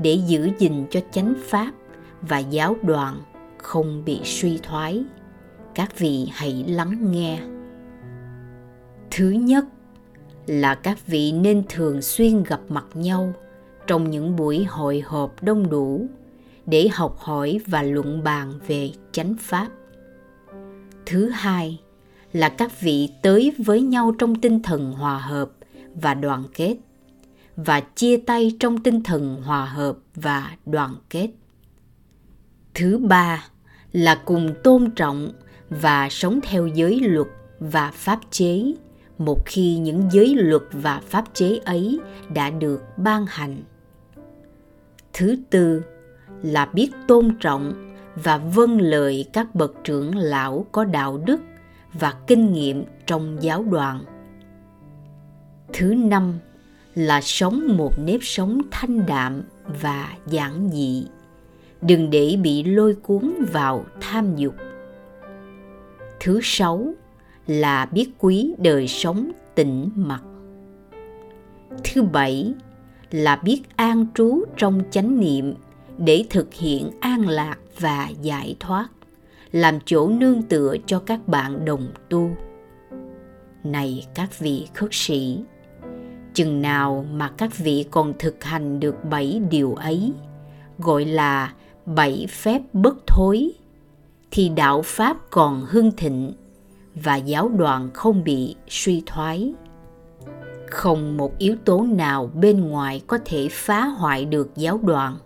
để 0.01 0.19
giữ 0.27 0.51
gìn 0.59 0.87
cho 0.91 1.01
chánh 1.13 1.35
pháp 1.45 1.73
và 2.23 2.39
giáo 2.39 2.77
đoàn 2.83 3.23
không 3.59 4.05
bị 4.05 4.21
suy 4.25 4.59
thoái. 4.63 5.05
Các 5.75 5.99
vị 5.99 6.29
hãy 6.33 6.65
lắng 6.69 7.13
nghe. 7.13 7.41
Thứ 9.11 9.31
nhất 9.31 9.65
là 10.47 10.75
các 10.75 11.07
vị 11.07 11.33
nên 11.33 11.63
thường 11.69 12.03
xuyên 12.03 12.43
gặp 12.43 12.61
mặt 12.69 12.87
nhau 12.95 13.33
trong 13.87 14.11
những 14.11 14.37
buổi 14.37 14.65
hội 14.65 15.03
họp 15.07 15.43
đông 15.43 15.71
đủ 15.71 16.07
để 16.67 16.89
học 16.93 17.19
hỏi 17.19 17.61
và 17.67 17.83
luận 17.83 18.25
bàn 18.25 18.53
về 18.67 18.91
chánh 19.13 19.35
pháp. 19.41 19.69
Thứ 21.07 21.29
hai 21.29 21.81
là 22.33 22.49
các 22.49 22.81
vị 22.81 23.09
tới 23.23 23.53
với 23.59 23.83
nhau 23.83 24.15
trong 24.19 24.41
tinh 24.41 24.63
thần 24.63 24.93
hòa 24.93 25.19
hợp 25.19 25.51
và 25.95 26.15
đoàn 26.15 26.45
kết, 26.55 26.77
và 27.57 27.81
chia 27.81 28.17
tay 28.17 28.57
trong 28.61 28.79
tinh 28.79 29.03
thần 29.03 29.43
hòa 29.43 29.65
hợp 29.65 29.97
và 30.15 30.57
đoàn 30.67 30.95
kết. 31.11 31.29
Thứ 32.75 32.99
ba 32.99 33.45
là 33.93 34.15
cùng 34.25 34.55
tôn 34.65 34.91
trọng 34.91 35.33
và 35.71 36.09
sống 36.11 36.41
theo 36.43 36.67
giới 36.67 37.01
luật 37.01 37.27
và 37.61 37.91
pháp 37.91 38.21
chế, 38.31 38.73
một 39.19 39.47
khi 39.47 39.77
những 39.77 40.09
giới 40.13 40.35
luật 40.35 40.63
và 40.73 41.01
pháp 41.07 41.25
chế 41.35 41.61
ấy 41.65 42.01
đã 42.35 42.51
được 42.51 42.83
ban 42.97 43.27
hành. 43.29 43.63
Thứ 45.13 45.37
tư 45.51 45.83
là 46.43 46.67
biết 46.67 46.91
tôn 47.09 47.37
trọng 47.41 47.95
và 48.15 48.39
vâng 48.39 48.81
lời 48.81 49.25
các 49.33 49.55
bậc 49.55 49.75
trưởng 49.85 50.17
lão 50.17 50.67
có 50.73 50.85
đạo 50.85 51.19
đức 51.19 51.41
và 51.93 52.15
kinh 52.27 52.53
nghiệm 52.53 52.85
trong 53.07 53.37
giáo 53.41 53.65
đoàn. 53.71 54.05
Thứ 55.73 55.95
năm 55.95 56.39
là 56.95 57.21
sống 57.21 57.77
một 57.77 57.93
nếp 57.99 58.21
sống 58.23 58.61
thanh 58.71 59.07
đạm 59.07 59.43
và 59.81 60.17
giản 60.27 60.71
dị. 60.73 61.07
Đừng 61.83 62.11
để 62.11 62.37
bị 62.43 62.65
lôi 62.65 62.95
cuốn 62.95 63.35
vào 63.53 63.85
tham 64.01 64.37
dục. 64.37 64.55
Thứ 66.21 66.41
sáu 66.43 66.95
là 67.47 67.87
biết 67.87 68.11
quý 68.19 68.55
đời 68.59 68.89
sống 68.89 69.33
tĩnh 69.55 69.91
mặc. 69.95 70.23
Thứ 71.85 72.03
bảy 72.03 72.55
là 73.11 73.37
biết 73.37 73.63
an 73.77 74.07
trú 74.15 74.45
trong 74.57 74.83
chánh 74.91 75.21
niệm 75.21 75.55
để 75.99 76.25
thực 76.31 76.55
hiện 76.55 76.91
an 77.01 77.29
lạc 77.29 77.59
và 77.81 78.11
giải 78.23 78.57
thoát 78.61 78.89
làm 79.53 79.79
chỗ 79.85 80.09
nương 80.09 80.43
tựa 80.43 80.77
cho 80.87 80.99
các 80.99 81.29
bạn 81.29 81.65
đồng 81.65 81.89
tu. 82.11 82.31
Này 83.65 84.07
các 84.15 84.39
vị 84.39 84.67
khất 84.75 84.89
sĩ, 84.93 85.41
chừng 86.35 86.63
nào 86.63 87.07
mà 87.13 87.31
các 87.37 87.59
vị 87.59 87.87
còn 87.91 88.13
thực 88.19 88.45
hành 88.45 88.81
được 88.81 89.05
bảy 89.05 89.41
điều 89.51 89.75
ấy, 89.75 90.13
gọi 90.79 91.05
là 91.05 91.53
bảy 91.87 92.27
phép 92.31 92.63
bất 92.73 93.07
thối, 93.07 93.53
thì 94.31 94.49
đạo 94.49 94.83
pháp 94.85 95.17
còn 95.31 95.67
hưng 95.69 95.93
thịnh 95.97 96.33
và 96.95 97.17
giáo 97.17 97.49
đoàn 97.49 97.91
không 97.95 98.25
bị 98.25 98.55
suy 98.69 99.03
thoái. 99.07 99.53
Không 100.67 101.17
một 101.17 101.39
yếu 101.39 101.57
tố 101.65 101.83
nào 101.83 102.31
bên 102.35 102.61
ngoài 102.61 103.03
có 103.07 103.19
thể 103.25 103.49
phá 103.51 103.85
hoại 103.85 104.25
được 104.25 104.51
giáo 104.57 104.81
đoàn. 104.83 105.17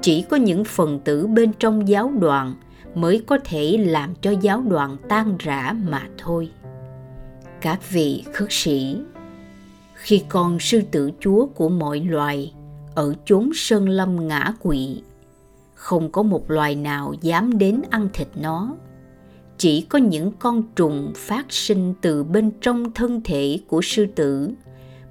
Chỉ 0.00 0.22
có 0.22 0.36
những 0.36 0.64
phần 0.64 1.00
tử 1.00 1.26
bên 1.26 1.52
trong 1.58 1.88
giáo 1.88 2.12
đoàn 2.18 2.54
mới 2.94 3.22
có 3.26 3.38
thể 3.44 3.76
làm 3.86 4.14
cho 4.20 4.30
giáo 4.30 4.62
đoàn 4.68 4.96
tan 5.08 5.36
rã 5.38 5.74
mà 5.88 6.08
thôi. 6.18 6.50
Các 7.60 7.90
vị 7.90 8.24
khất 8.32 8.48
sĩ, 8.50 8.96
khi 9.94 10.22
con 10.28 10.58
sư 10.60 10.82
tử 10.90 11.10
chúa 11.20 11.46
của 11.46 11.68
mọi 11.68 12.00
loài 12.00 12.54
ở 12.94 13.14
chốn 13.24 13.50
sơn 13.54 13.88
lâm 13.88 14.28
ngã 14.28 14.52
quỵ, 14.60 15.02
không 15.74 16.12
có 16.12 16.22
một 16.22 16.50
loài 16.50 16.74
nào 16.74 17.14
dám 17.20 17.58
đến 17.58 17.80
ăn 17.90 18.08
thịt 18.12 18.28
nó. 18.34 18.74
Chỉ 19.58 19.80
có 19.80 19.98
những 19.98 20.32
con 20.38 20.62
trùng 20.76 21.12
phát 21.16 21.46
sinh 21.48 21.94
từ 22.00 22.24
bên 22.24 22.50
trong 22.60 22.92
thân 22.92 23.20
thể 23.24 23.58
của 23.66 23.80
sư 23.82 24.06
tử 24.14 24.50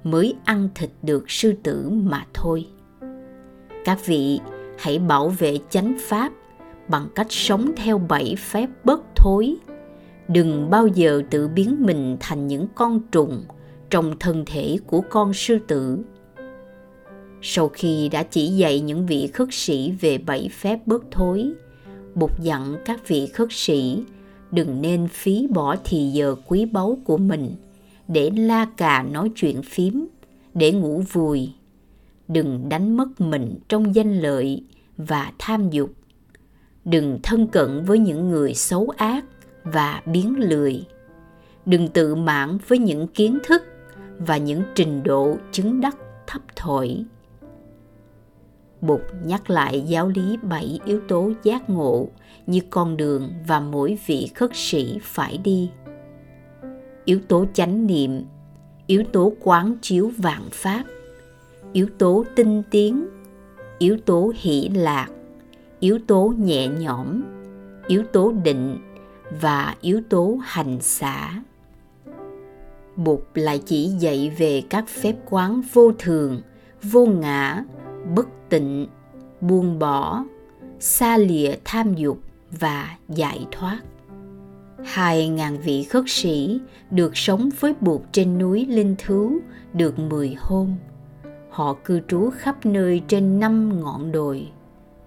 mới 0.04 0.34
ăn 0.44 0.68
thịt 0.74 0.90
được 1.02 1.30
sư 1.30 1.54
tử 1.62 1.90
mà 1.90 2.26
thôi. 2.34 2.66
Các 3.84 4.06
vị 4.06 4.40
hãy 4.78 4.98
bảo 4.98 5.28
vệ 5.28 5.58
chánh 5.70 5.96
pháp 6.00 6.32
bằng 6.88 7.08
cách 7.14 7.26
sống 7.30 7.70
theo 7.76 7.98
bảy 7.98 8.36
phép 8.38 8.68
bất 8.84 9.00
thối. 9.16 9.56
Đừng 10.28 10.70
bao 10.70 10.86
giờ 10.86 11.22
tự 11.30 11.48
biến 11.48 11.76
mình 11.80 12.16
thành 12.20 12.46
những 12.46 12.66
con 12.74 13.00
trùng 13.12 13.44
trong 13.90 14.18
thân 14.20 14.44
thể 14.46 14.76
của 14.86 15.00
con 15.00 15.32
sư 15.32 15.58
tử. 15.68 15.98
Sau 17.42 17.68
khi 17.68 18.08
đã 18.08 18.22
chỉ 18.22 18.46
dạy 18.46 18.80
những 18.80 19.06
vị 19.06 19.26
khất 19.26 19.48
sĩ 19.50 19.92
về 20.00 20.18
bảy 20.18 20.48
phép 20.52 20.86
bớt 20.86 21.04
thối, 21.10 21.52
bục 22.14 22.40
dặn 22.40 22.76
các 22.84 23.08
vị 23.08 23.26
khất 23.26 23.48
sĩ 23.50 24.02
đừng 24.50 24.82
nên 24.82 25.08
phí 25.08 25.46
bỏ 25.50 25.76
thì 25.84 26.10
giờ 26.10 26.36
quý 26.46 26.64
báu 26.64 26.98
của 27.04 27.16
mình 27.16 27.54
để 28.08 28.30
la 28.36 28.66
cà 28.76 29.02
nói 29.02 29.30
chuyện 29.36 29.62
phím, 29.62 30.06
để 30.54 30.72
ngủ 30.72 31.02
vùi. 31.12 31.52
Đừng 32.28 32.68
đánh 32.68 32.96
mất 32.96 33.20
mình 33.20 33.58
trong 33.68 33.94
danh 33.94 34.20
lợi 34.20 34.64
và 34.96 35.32
tham 35.38 35.70
dục 35.70 35.90
đừng 36.84 37.18
thân 37.22 37.46
cận 37.46 37.84
với 37.84 37.98
những 37.98 38.28
người 38.28 38.54
xấu 38.54 38.92
ác 38.96 39.24
và 39.64 40.02
biến 40.06 40.38
lười. 40.38 40.86
Đừng 41.66 41.88
tự 41.88 42.14
mãn 42.14 42.58
với 42.68 42.78
những 42.78 43.08
kiến 43.08 43.38
thức 43.44 43.62
và 44.18 44.36
những 44.36 44.62
trình 44.74 45.02
độ 45.02 45.36
chứng 45.52 45.80
đắc 45.80 45.96
thấp 46.26 46.42
thổi 46.56 47.04
Bụt 48.82 49.00
nhắc 49.24 49.50
lại 49.50 49.80
giáo 49.86 50.08
lý 50.08 50.36
bảy 50.42 50.80
yếu 50.84 51.00
tố 51.08 51.32
giác 51.42 51.70
ngộ 51.70 52.08
như 52.46 52.60
con 52.70 52.96
đường 52.96 53.32
và 53.46 53.60
mỗi 53.60 53.98
vị 54.06 54.30
khất 54.34 54.50
sĩ 54.54 54.98
phải 55.02 55.38
đi. 55.38 55.70
Yếu 57.04 57.20
tố 57.28 57.46
chánh 57.54 57.86
niệm, 57.86 58.24
yếu 58.86 59.04
tố 59.12 59.32
quán 59.40 59.76
chiếu 59.82 60.10
vạn 60.16 60.42
pháp, 60.52 60.84
yếu 61.72 61.88
tố 61.98 62.24
tinh 62.36 62.62
tiến, 62.70 63.06
yếu 63.78 63.96
tố 64.06 64.32
hỷ 64.36 64.68
lạc, 64.68 65.08
yếu 65.82 65.98
tố 66.06 66.34
nhẹ 66.38 66.68
nhõm, 66.68 67.22
yếu 67.86 68.02
tố 68.12 68.32
định 68.44 68.78
và 69.40 69.74
yếu 69.80 70.00
tố 70.08 70.38
hành 70.42 70.80
xả. 70.80 71.42
Bụt 72.96 73.20
lại 73.34 73.62
chỉ 73.66 73.88
dạy 73.88 74.32
về 74.38 74.62
các 74.70 74.88
phép 74.88 75.14
quán 75.30 75.62
vô 75.72 75.92
thường, 75.98 76.40
vô 76.82 77.06
ngã, 77.06 77.64
bất 78.14 78.28
tịnh 78.48 78.86
buông 79.40 79.78
bỏ 79.78 80.24
xa 80.80 81.16
lìa 81.16 81.54
tham 81.64 81.94
dục 81.94 82.18
và 82.50 82.96
giải 83.08 83.46
thoát 83.52 83.80
hai 84.84 85.28
ngàn 85.28 85.58
vị 85.58 85.82
khất 85.82 86.04
sĩ 86.06 86.60
được 86.90 87.16
sống 87.16 87.50
với 87.60 87.74
Bụt 87.80 88.00
trên 88.12 88.38
núi 88.38 88.66
Linh 88.66 88.94
Thứ 88.98 89.40
được 89.72 89.98
mười 89.98 90.36
hôm. 90.38 90.74
Họ 91.50 91.76
cư 91.84 92.00
trú 92.08 92.30
khắp 92.30 92.66
nơi 92.66 93.02
trên 93.08 93.40
năm 93.40 93.80
ngọn 93.80 94.12
đồi, 94.12 94.48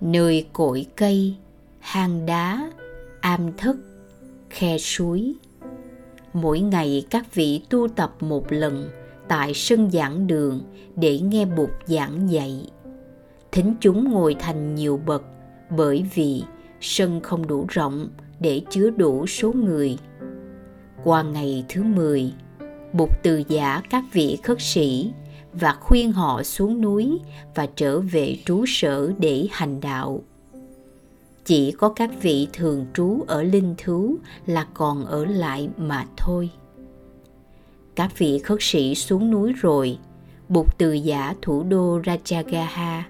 nơi 0.02 0.48
cội 0.54 0.86
cây, 0.96 1.36
hang 1.80 2.26
đá, 2.26 2.72
am 3.22 3.54
thất, 3.58 3.76
khe 4.50 4.78
suối. 4.78 5.36
Mỗi 6.34 6.60
ngày 6.60 7.06
các 7.10 7.36
vị 7.36 7.62
tu 7.70 7.88
tập 7.88 8.16
một 8.20 8.52
lần 8.52 8.90
tại 9.28 9.54
sân 9.54 9.92
giảng 9.92 10.28
đường 10.28 10.62
để 10.96 11.20
nghe 11.20 11.46
Bụt 11.46 11.70
giảng 11.88 12.32
dạy 12.32 12.68
thính 13.56 13.74
chúng 13.80 14.12
ngồi 14.12 14.36
thành 14.40 14.76
nhiều 14.76 15.00
bậc 15.06 15.24
bởi 15.70 16.06
vì 16.16 16.44
sân 16.82 17.22
không 17.22 17.48
đủ 17.48 17.66
rộng 17.70 18.10
để 18.40 18.62
chứa 18.70 18.90
đủ 18.90 19.28
số 19.28 19.54
người. 19.54 19.98
Qua 21.04 21.24
ngày 21.24 21.66
thứ 21.70 21.84
10, 21.84 22.34
Bụt 22.94 23.10
từ 23.24 23.44
giả 23.48 23.82
các 23.90 24.04
vị 24.14 24.38
khất 24.44 24.62
sĩ 24.62 25.12
và 25.60 25.74
khuyên 25.80 26.12
họ 26.12 26.44
xuống 26.44 26.82
núi 26.82 27.20
và 27.56 27.68
trở 27.76 28.00
về 28.00 28.38
trú 28.46 28.64
sở 28.68 29.12
để 29.18 29.48
hành 29.52 29.82
đạo. 29.82 30.22
Chỉ 31.46 31.72
có 31.72 31.90
các 31.90 32.10
vị 32.22 32.48
thường 32.54 32.86
trú 32.94 33.24
ở 33.28 33.44
linh 33.44 33.76
thú 33.78 34.16
là 34.46 34.68
còn 34.74 35.06
ở 35.06 35.26
lại 35.26 35.70
mà 35.78 36.06
thôi. 36.18 36.50
Các 37.96 38.18
vị 38.18 38.40
khất 38.40 38.58
sĩ 38.62 38.96
xuống 38.96 39.32
núi 39.32 39.54
rồi, 39.54 39.98
bục 40.50 40.78
từ 40.78 40.94
giả 40.94 41.36
thủ 41.42 41.64
đô 41.64 42.00
Rajagaha 42.00 43.02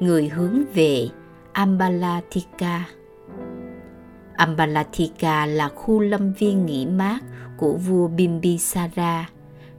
người 0.00 0.28
hướng 0.28 0.62
về 0.74 1.08
Ambalatika. 1.52 2.84
Ambalatika 4.36 5.46
là 5.46 5.68
khu 5.68 6.00
lâm 6.00 6.32
viên 6.32 6.66
nghỉ 6.66 6.86
mát 6.86 7.18
của 7.56 7.76
vua 7.76 8.08
Bimbisara, 8.08 9.30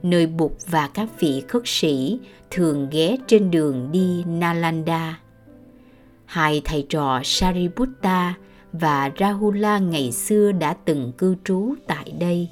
nơi 0.02 0.26
Bụt 0.26 0.52
và 0.66 0.88
các 0.94 1.08
vị 1.20 1.42
khất 1.48 1.62
sĩ 1.64 2.18
thường 2.50 2.88
ghé 2.90 3.16
trên 3.26 3.50
đường 3.50 3.88
đi 3.92 4.24
Nalanda. 4.26 5.20
Hai 6.24 6.62
thầy 6.64 6.86
trò 6.88 7.20
Sariputta 7.24 8.34
và 8.72 9.10
Rahula 9.18 9.78
ngày 9.78 10.12
xưa 10.12 10.52
đã 10.52 10.76
từng 10.84 11.12
cư 11.18 11.36
trú 11.44 11.74
tại 11.86 12.12
đây. 12.20 12.48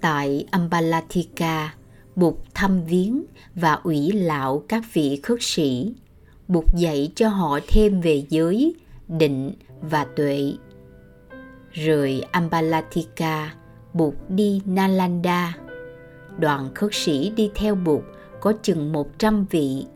Tại 0.00 0.46
Ambalatika, 0.50 1.74
Bụt 2.16 2.34
thăm 2.54 2.84
viếng 2.84 3.24
và 3.54 3.72
ủy 3.72 4.12
lạo 4.12 4.62
các 4.68 4.82
vị 4.92 5.20
khất 5.22 5.38
sĩ 5.40 5.94
bụt 6.48 6.64
dạy 6.76 7.12
cho 7.14 7.28
họ 7.28 7.58
thêm 7.68 8.00
về 8.00 8.24
giới, 8.28 8.74
định 9.08 9.52
và 9.80 10.04
tuệ. 10.16 10.52
Rời 11.72 12.22
Ambalatika, 12.30 13.54
Bụt 13.92 14.14
đi 14.28 14.60
Nalanda. 14.64 15.54
Đoàn 16.38 16.74
khất 16.74 16.90
sĩ 16.94 17.32
đi 17.36 17.50
theo 17.54 17.74
Bụt 17.74 18.02
có 18.40 18.52
chừng 18.62 18.92
100 18.92 19.46
vị. 19.50 19.86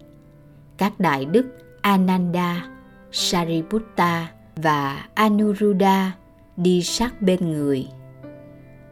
Các 0.76 1.00
đại 1.00 1.24
đức 1.24 1.46
Ananda, 1.80 2.68
Sariputta 3.12 4.32
và 4.56 5.08
Anuruddha 5.14 6.12
đi 6.56 6.82
sát 6.82 7.22
bên 7.22 7.52
người. 7.52 7.88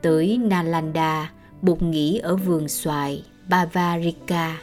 Tới 0.02 0.38
Nalanda, 0.38 1.32
Bụt 1.62 1.82
nghỉ 1.82 2.18
ở 2.18 2.36
vườn 2.36 2.68
xoài 2.68 3.24
Bavarika. 3.48 4.58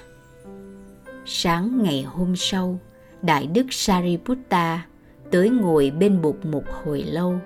Sáng 1.26 1.84
ngày 1.84 2.04
hôm 2.04 2.36
sau, 2.36 2.80
Đại 3.22 3.48
Đức 3.48 3.66
Sariputta 3.70 4.86
tới 5.32 5.50
ngồi 5.50 5.92
bên 6.00 6.22
Bụt 6.22 6.36
một 6.46 6.64
hồi 6.84 7.04
lâu, 7.04 7.40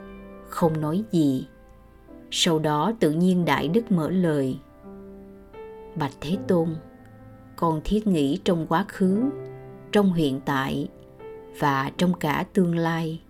không 0.50 0.82
nói 0.82 1.04
gì. 1.12 1.48
Sau 2.32 2.60
đó 2.60 2.94
tự 3.00 3.12
nhiên 3.12 3.46
Đại 3.46 3.68
Đức 3.68 3.92
mở 3.92 4.10
lời. 4.10 4.60
Bạch 6.00 6.14
Thế 6.22 6.38
Tôn, 6.48 6.76
con 7.56 7.82
thiết 7.84 8.08
nghĩ 8.08 8.40
trong 8.44 8.68
quá 8.68 8.86
khứ, 8.88 9.24
trong 9.92 10.14
hiện 10.14 10.40
tại 10.46 10.88
và 11.60 11.92
trong 11.98 12.14
cả 12.14 12.46
tương 12.54 12.76
lai. 12.76 13.22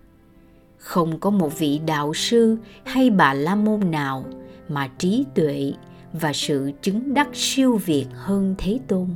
Không 0.78 1.20
có 1.20 1.30
một 1.30 1.58
vị 1.58 1.80
đạo 1.86 2.14
sư 2.14 2.56
hay 2.84 3.10
bà 3.10 3.34
la 3.34 3.54
môn 3.54 3.90
nào 3.90 4.24
mà 4.68 4.88
trí 4.98 5.24
tuệ 5.34 5.72
và 6.12 6.32
sự 6.32 6.70
chứng 6.82 7.14
đắc 7.14 7.28
siêu 7.32 7.76
việt 7.76 8.06
hơn 8.12 8.54
Thế 8.58 8.78
Tôn. 8.88 9.06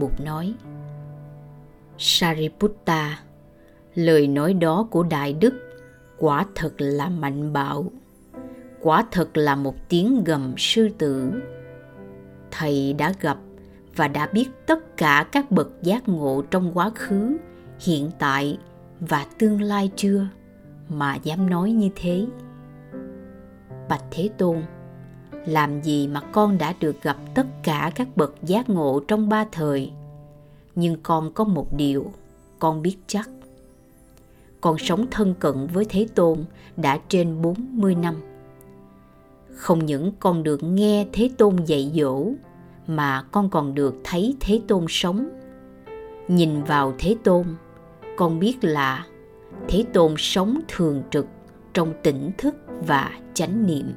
Bụt 0.00 0.12
nói 0.24 0.54
Sariputta 1.98 3.18
Lời 3.94 4.26
nói 4.26 4.54
đó 4.54 4.88
của 4.90 5.02
Đại 5.02 5.32
Đức 5.32 5.54
quả 6.18 6.46
thật 6.54 6.72
là 6.78 7.08
mạnh 7.08 7.52
bạo. 7.52 7.92
Quả 8.80 9.04
thật 9.10 9.36
là 9.36 9.54
một 9.54 9.88
tiếng 9.88 10.24
gầm 10.24 10.54
sư 10.58 10.88
tử. 10.98 11.32
Thầy 12.58 12.92
đã 12.92 13.12
gặp 13.20 13.38
và 13.96 14.08
đã 14.08 14.26
biết 14.26 14.48
tất 14.66 14.96
cả 14.96 15.26
các 15.32 15.50
bậc 15.50 15.70
giác 15.82 16.08
ngộ 16.08 16.42
trong 16.50 16.70
quá 16.74 16.90
khứ, 16.94 17.36
hiện 17.80 18.10
tại 18.18 18.58
và 19.00 19.26
tương 19.38 19.62
lai 19.62 19.90
chưa 19.96 20.26
mà 20.88 21.14
dám 21.14 21.50
nói 21.50 21.72
như 21.72 21.90
thế? 21.96 22.26
Bạch 23.88 24.04
Thế 24.10 24.28
Tôn, 24.38 24.62
làm 25.46 25.82
gì 25.82 26.08
mà 26.08 26.20
con 26.20 26.58
đã 26.58 26.74
được 26.80 27.02
gặp 27.02 27.16
tất 27.34 27.46
cả 27.62 27.92
các 27.94 28.16
bậc 28.16 28.34
giác 28.42 28.70
ngộ 28.70 29.00
trong 29.08 29.28
ba 29.28 29.46
thời 29.52 29.92
nhưng 30.74 30.96
con 31.02 31.32
có 31.32 31.44
một 31.44 31.76
điều 31.76 32.12
con 32.58 32.82
biết 32.82 32.96
chắc 33.06 33.30
con 34.60 34.78
sống 34.78 35.06
thân 35.10 35.34
cận 35.40 35.66
với 35.66 35.84
Thế 35.88 36.06
Tôn 36.14 36.44
đã 36.76 36.98
trên 37.08 37.42
40 37.42 37.94
năm. 37.94 38.14
Không 39.54 39.86
những 39.86 40.12
con 40.20 40.42
được 40.42 40.62
nghe 40.62 41.06
Thế 41.12 41.30
Tôn 41.38 41.56
dạy 41.66 41.92
dỗ, 41.94 42.26
mà 42.86 43.22
con 43.32 43.50
còn 43.50 43.74
được 43.74 43.94
thấy 44.04 44.36
Thế 44.40 44.60
Tôn 44.68 44.86
sống. 44.88 45.28
Nhìn 46.28 46.62
vào 46.64 46.94
Thế 46.98 47.16
Tôn, 47.24 47.44
con 48.16 48.38
biết 48.38 48.56
là 48.64 49.06
Thế 49.68 49.84
Tôn 49.92 50.14
sống 50.18 50.60
thường 50.68 51.02
trực 51.10 51.26
trong 51.72 51.92
tỉnh 52.02 52.30
thức 52.38 52.54
và 52.86 53.10
chánh 53.34 53.66
niệm. 53.66 53.92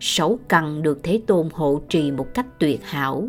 Sáu 0.00 0.38
căn 0.48 0.82
được 0.82 1.00
Thế 1.02 1.20
Tôn 1.26 1.48
hộ 1.52 1.80
trì 1.88 2.10
một 2.10 2.34
cách 2.34 2.46
tuyệt 2.58 2.80
hảo. 2.84 3.28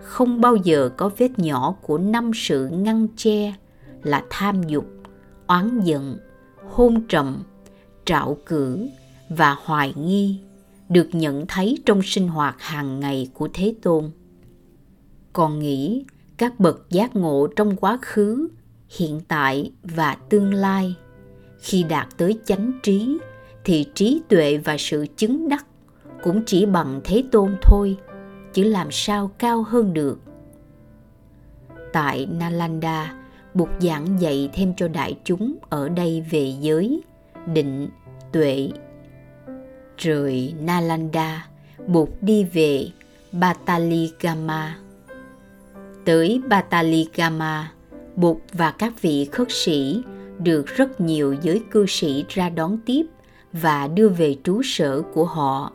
Không 0.00 0.40
bao 0.40 0.56
giờ 0.56 0.90
có 0.96 1.10
vết 1.18 1.38
nhỏ 1.38 1.74
của 1.82 1.98
năm 1.98 2.30
sự 2.34 2.68
ngăn 2.68 3.06
che 3.16 3.54
là 4.02 4.24
tham 4.30 4.62
dục, 4.62 4.86
oán 5.46 5.80
giận, 5.80 6.18
hôn 6.70 7.02
trầm, 7.08 7.42
trạo 8.04 8.36
cử 8.46 8.88
và 9.28 9.56
hoài 9.64 9.94
nghi 9.96 10.40
được 10.94 11.08
nhận 11.12 11.46
thấy 11.46 11.78
trong 11.86 12.02
sinh 12.02 12.28
hoạt 12.28 12.56
hàng 12.58 13.00
ngày 13.00 13.28
của 13.34 13.48
Thế 13.54 13.74
Tôn. 13.82 14.10
Còn 15.32 15.58
nghĩ 15.58 16.04
các 16.36 16.60
bậc 16.60 16.90
giác 16.90 17.16
ngộ 17.16 17.46
trong 17.56 17.76
quá 17.76 17.98
khứ, 18.02 18.48
hiện 18.98 19.20
tại 19.28 19.72
và 19.82 20.16
tương 20.30 20.54
lai 20.54 20.94
khi 21.58 21.82
đạt 21.82 22.08
tới 22.16 22.38
chánh 22.44 22.72
trí 22.82 23.18
thì 23.64 23.86
trí 23.94 24.22
tuệ 24.28 24.56
và 24.56 24.76
sự 24.78 25.06
chứng 25.16 25.48
đắc 25.48 25.66
cũng 26.22 26.42
chỉ 26.46 26.66
bằng 26.66 27.00
Thế 27.04 27.24
Tôn 27.32 27.56
thôi, 27.62 27.96
chứ 28.52 28.64
làm 28.64 28.88
sao 28.90 29.30
cao 29.38 29.62
hơn 29.62 29.92
được. 29.92 30.20
Tại 31.92 32.26
Nalanda, 32.26 33.14
Bụt 33.54 33.68
giảng 33.80 34.20
dạy 34.20 34.50
thêm 34.52 34.74
cho 34.76 34.88
đại 34.88 35.16
chúng 35.24 35.56
ở 35.68 35.88
đây 35.88 36.24
về 36.30 36.54
giới, 36.60 37.02
định, 37.54 37.88
tuệ. 38.32 38.68
Rồi 39.98 40.54
Nalanda, 40.60 41.46
Bụt 41.86 42.08
đi 42.20 42.44
về 42.44 42.88
Bataligama. 43.32 44.78
Tới 46.04 46.40
Bataligama, 46.48 47.72
Bụt 48.16 48.36
và 48.52 48.70
các 48.70 49.02
vị 49.02 49.28
khất 49.32 49.48
sĩ 49.50 50.02
được 50.38 50.66
rất 50.66 51.00
nhiều 51.00 51.36
giới 51.42 51.62
cư 51.70 51.86
sĩ 51.88 52.24
ra 52.28 52.48
đón 52.48 52.78
tiếp 52.86 53.06
và 53.52 53.88
đưa 53.88 54.08
về 54.08 54.36
trú 54.44 54.62
sở 54.64 55.02
của 55.14 55.24
họ. 55.24 55.72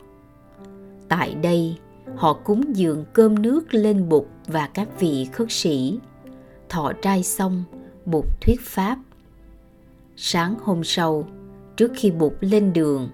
Tại 1.08 1.34
đây, 1.34 1.76
họ 2.16 2.32
cúng 2.32 2.76
dường 2.76 3.04
cơm 3.12 3.42
nước 3.42 3.74
lên 3.74 4.08
Bụt 4.08 4.24
và 4.46 4.66
các 4.74 5.00
vị 5.00 5.28
khất 5.32 5.46
sĩ 5.50 5.98
thọ 6.68 6.92
trai 7.02 7.22
xong, 7.22 7.64
Bụt 8.04 8.24
thuyết 8.40 8.60
pháp. 8.60 8.98
Sáng 10.16 10.54
hôm 10.62 10.84
sau, 10.84 11.28
trước 11.76 11.92
khi 11.96 12.10
Bụt 12.10 12.32
lên 12.40 12.72
đường, 12.72 13.08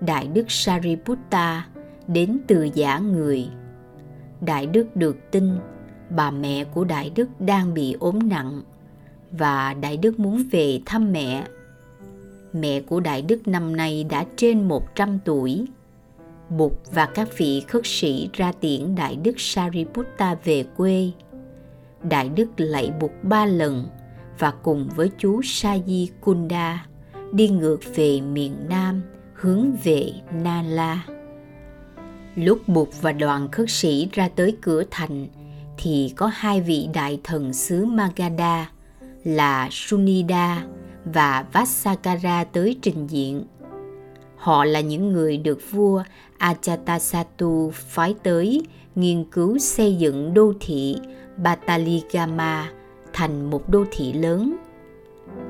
Đại 0.00 0.28
Đức 0.34 0.50
Sariputta 0.50 1.66
đến 2.08 2.38
từ 2.46 2.68
giả 2.74 2.98
người. 2.98 3.48
Đại 4.40 4.66
Đức 4.66 4.96
được 4.96 5.16
tin, 5.30 5.50
bà 6.10 6.30
mẹ 6.30 6.64
của 6.64 6.84
Đại 6.84 7.10
Đức 7.14 7.28
đang 7.40 7.74
bị 7.74 7.96
ốm 8.00 8.18
nặng 8.28 8.62
và 9.30 9.74
Đại 9.74 9.96
Đức 9.96 10.20
muốn 10.20 10.42
về 10.50 10.80
thăm 10.86 11.12
mẹ. 11.12 11.46
Mẹ 12.52 12.80
của 12.80 13.00
Đại 13.00 13.22
Đức 13.22 13.48
năm 13.48 13.76
nay 13.76 14.04
đã 14.04 14.24
trên 14.36 14.68
100 14.68 15.18
tuổi. 15.24 15.66
Bụt 16.48 16.72
và 16.92 17.06
các 17.06 17.28
vị 17.38 17.62
khất 17.68 17.82
sĩ 17.84 18.30
ra 18.32 18.52
tiễn 18.52 18.94
Đại 18.94 19.16
Đức 19.16 19.40
Sariputta 19.40 20.34
về 20.44 20.64
quê 20.76 21.10
Đại 22.02 22.28
Đức 22.28 22.48
lạy 22.56 22.92
Bụt 23.00 23.10
ba 23.22 23.46
lần 23.46 23.86
và 24.38 24.50
cùng 24.50 24.88
với 24.96 25.10
chú 25.18 25.40
Saji 25.40 26.06
Kunda 26.20 26.86
đi 27.32 27.48
ngược 27.48 27.80
về 27.94 28.20
miền 28.20 28.56
Nam 28.68 29.02
hướng 29.40 29.72
về 29.84 30.12
Nala. 30.32 31.04
Lúc 32.34 32.68
Bụt 32.68 32.88
và 33.00 33.12
đoàn 33.12 33.50
khất 33.50 33.70
sĩ 33.70 34.08
ra 34.12 34.28
tới 34.36 34.56
cửa 34.60 34.82
thành, 34.90 35.26
thì 35.78 36.12
có 36.16 36.30
hai 36.34 36.60
vị 36.60 36.88
đại 36.94 37.20
thần 37.24 37.52
xứ 37.52 37.84
Magadha 37.84 38.70
là 39.24 39.68
Sunida 39.70 40.64
và 41.04 41.44
Vassakara 41.52 42.44
tới 42.44 42.76
trình 42.82 43.06
diện. 43.06 43.44
Họ 44.36 44.64
là 44.64 44.80
những 44.80 45.12
người 45.12 45.36
được 45.36 45.70
vua 45.70 46.02
Ajatasattu 46.38 47.70
phái 47.70 48.14
tới 48.22 48.62
nghiên 48.94 49.24
cứu 49.24 49.58
xây 49.58 49.96
dựng 49.96 50.34
đô 50.34 50.52
thị 50.60 50.96
Bataligama 51.36 52.70
thành 53.12 53.50
một 53.50 53.70
đô 53.70 53.84
thị 53.90 54.12
lớn. 54.12 54.56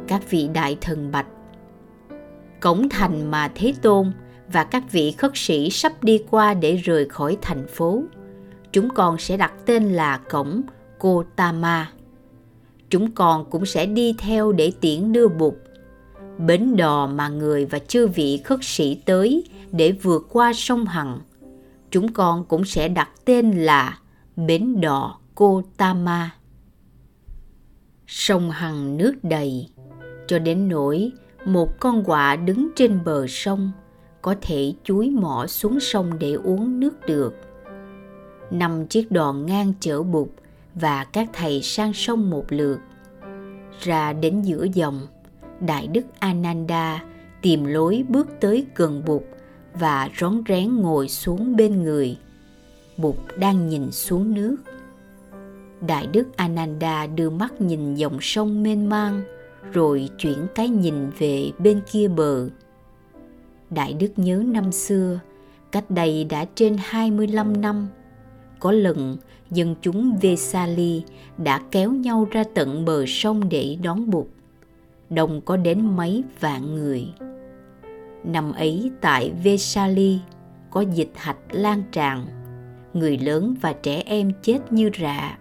Các 0.08 0.30
vị 0.30 0.48
đại 0.54 0.76
thần 0.80 1.10
bạch 1.12 1.26
Cổng 2.60 2.88
thành 2.88 3.30
mà 3.30 3.50
Thế 3.54 3.74
Tôn 3.82 4.12
và 4.52 4.64
các 4.64 4.92
vị 4.92 5.14
khất 5.18 5.30
sĩ 5.34 5.70
sắp 5.70 6.04
đi 6.04 6.22
qua 6.30 6.54
để 6.54 6.76
rời 6.76 7.08
khỏi 7.08 7.36
thành 7.42 7.66
phố. 7.66 8.02
Chúng 8.72 8.88
con 8.94 9.18
sẽ 9.18 9.36
đặt 9.36 9.52
tên 9.66 9.92
là 9.92 10.18
cổng 10.30 10.62
Kotama. 10.98 11.92
Chúng 12.88 13.10
con 13.10 13.50
cũng 13.50 13.66
sẽ 13.66 13.86
đi 13.86 14.14
theo 14.18 14.52
để 14.52 14.72
tiễn 14.80 15.12
đưa 15.12 15.28
Bụt. 15.28 15.54
Bến 16.38 16.76
đò 16.76 17.06
mà 17.06 17.28
người 17.28 17.64
và 17.64 17.78
chư 17.78 18.06
vị 18.06 18.40
khất 18.44 18.58
sĩ 18.62 19.02
tới 19.04 19.44
để 19.72 19.92
vượt 19.92 20.26
qua 20.30 20.52
sông 20.52 20.84
Hằng. 20.84 21.20
Chúng 21.90 22.12
con 22.12 22.44
cũng 22.44 22.64
sẽ 22.64 22.88
đặt 22.88 23.08
tên 23.24 23.50
là 23.50 23.98
Bến 24.36 24.80
đò 24.80 25.18
Kotama. 25.34 26.30
Sông 28.06 28.50
Hằng 28.50 28.96
nước 28.96 29.14
đầy, 29.22 29.68
cho 30.26 30.38
đến 30.38 30.68
nỗi 30.68 31.12
một 31.44 31.80
con 31.80 32.04
quạ 32.04 32.36
đứng 32.36 32.68
trên 32.76 33.04
bờ 33.04 33.26
sông 33.26 33.72
có 34.22 34.34
thể 34.40 34.72
chuối 34.84 35.10
mỏ 35.10 35.46
xuống 35.46 35.80
sông 35.80 36.18
để 36.18 36.32
uống 36.32 36.80
nước 36.80 37.06
được. 37.06 37.34
Năm 38.50 38.86
chiếc 38.86 39.10
đò 39.10 39.32
ngang 39.32 39.72
chở 39.80 40.02
bụt 40.02 40.28
và 40.74 41.04
các 41.04 41.30
thầy 41.32 41.62
sang 41.62 41.92
sông 41.92 42.30
một 42.30 42.44
lượt. 42.48 42.78
Ra 43.80 44.12
đến 44.12 44.42
giữa 44.42 44.66
dòng, 44.74 45.06
Đại 45.60 45.86
Đức 45.86 46.04
Ananda 46.18 47.04
tìm 47.42 47.64
lối 47.64 48.04
bước 48.08 48.28
tới 48.40 48.66
gần 48.74 49.02
bụt 49.06 49.22
và 49.74 50.08
rón 50.20 50.42
rén 50.48 50.76
ngồi 50.76 51.08
xuống 51.08 51.56
bên 51.56 51.82
người. 51.82 52.18
Bụt 52.96 53.16
đang 53.36 53.68
nhìn 53.68 53.90
xuống 53.90 54.34
nước. 54.34 54.56
Đại 55.86 56.06
Đức 56.06 56.36
Ananda 56.36 57.06
đưa 57.06 57.30
mắt 57.30 57.60
nhìn 57.60 57.94
dòng 57.94 58.18
sông 58.20 58.62
mênh 58.62 58.88
mang, 58.88 59.22
rồi 59.72 60.08
chuyển 60.18 60.46
cái 60.54 60.68
nhìn 60.68 61.10
về 61.18 61.50
bên 61.58 61.80
kia 61.92 62.08
bờ. 62.08 62.48
Đại 63.70 63.92
Đức 63.92 64.12
nhớ 64.16 64.42
năm 64.46 64.72
xưa, 64.72 65.20
cách 65.72 65.90
đây 65.90 66.24
đã 66.24 66.46
trên 66.54 66.76
25 66.80 67.60
năm, 67.60 67.88
có 68.60 68.72
lần 68.72 69.16
dân 69.50 69.74
chúng 69.82 70.16
Vesali 70.22 71.02
đã 71.38 71.62
kéo 71.70 71.92
nhau 71.92 72.26
ra 72.30 72.44
tận 72.54 72.84
bờ 72.84 73.04
sông 73.06 73.48
để 73.48 73.76
đón 73.82 74.10
Bụt. 74.10 74.26
Đông 75.10 75.40
có 75.40 75.56
đến 75.56 75.96
mấy 75.96 76.24
vạn 76.40 76.74
người. 76.74 77.08
Năm 78.24 78.52
ấy 78.52 78.90
tại 79.00 79.32
Vesali 79.44 80.18
có 80.70 80.80
dịch 80.80 81.12
hạch 81.14 81.38
lan 81.50 81.82
tràn, 81.92 82.26
người 82.94 83.18
lớn 83.18 83.54
và 83.60 83.72
trẻ 83.72 84.02
em 84.06 84.32
chết 84.42 84.72
như 84.72 84.90
rạ 85.00 85.38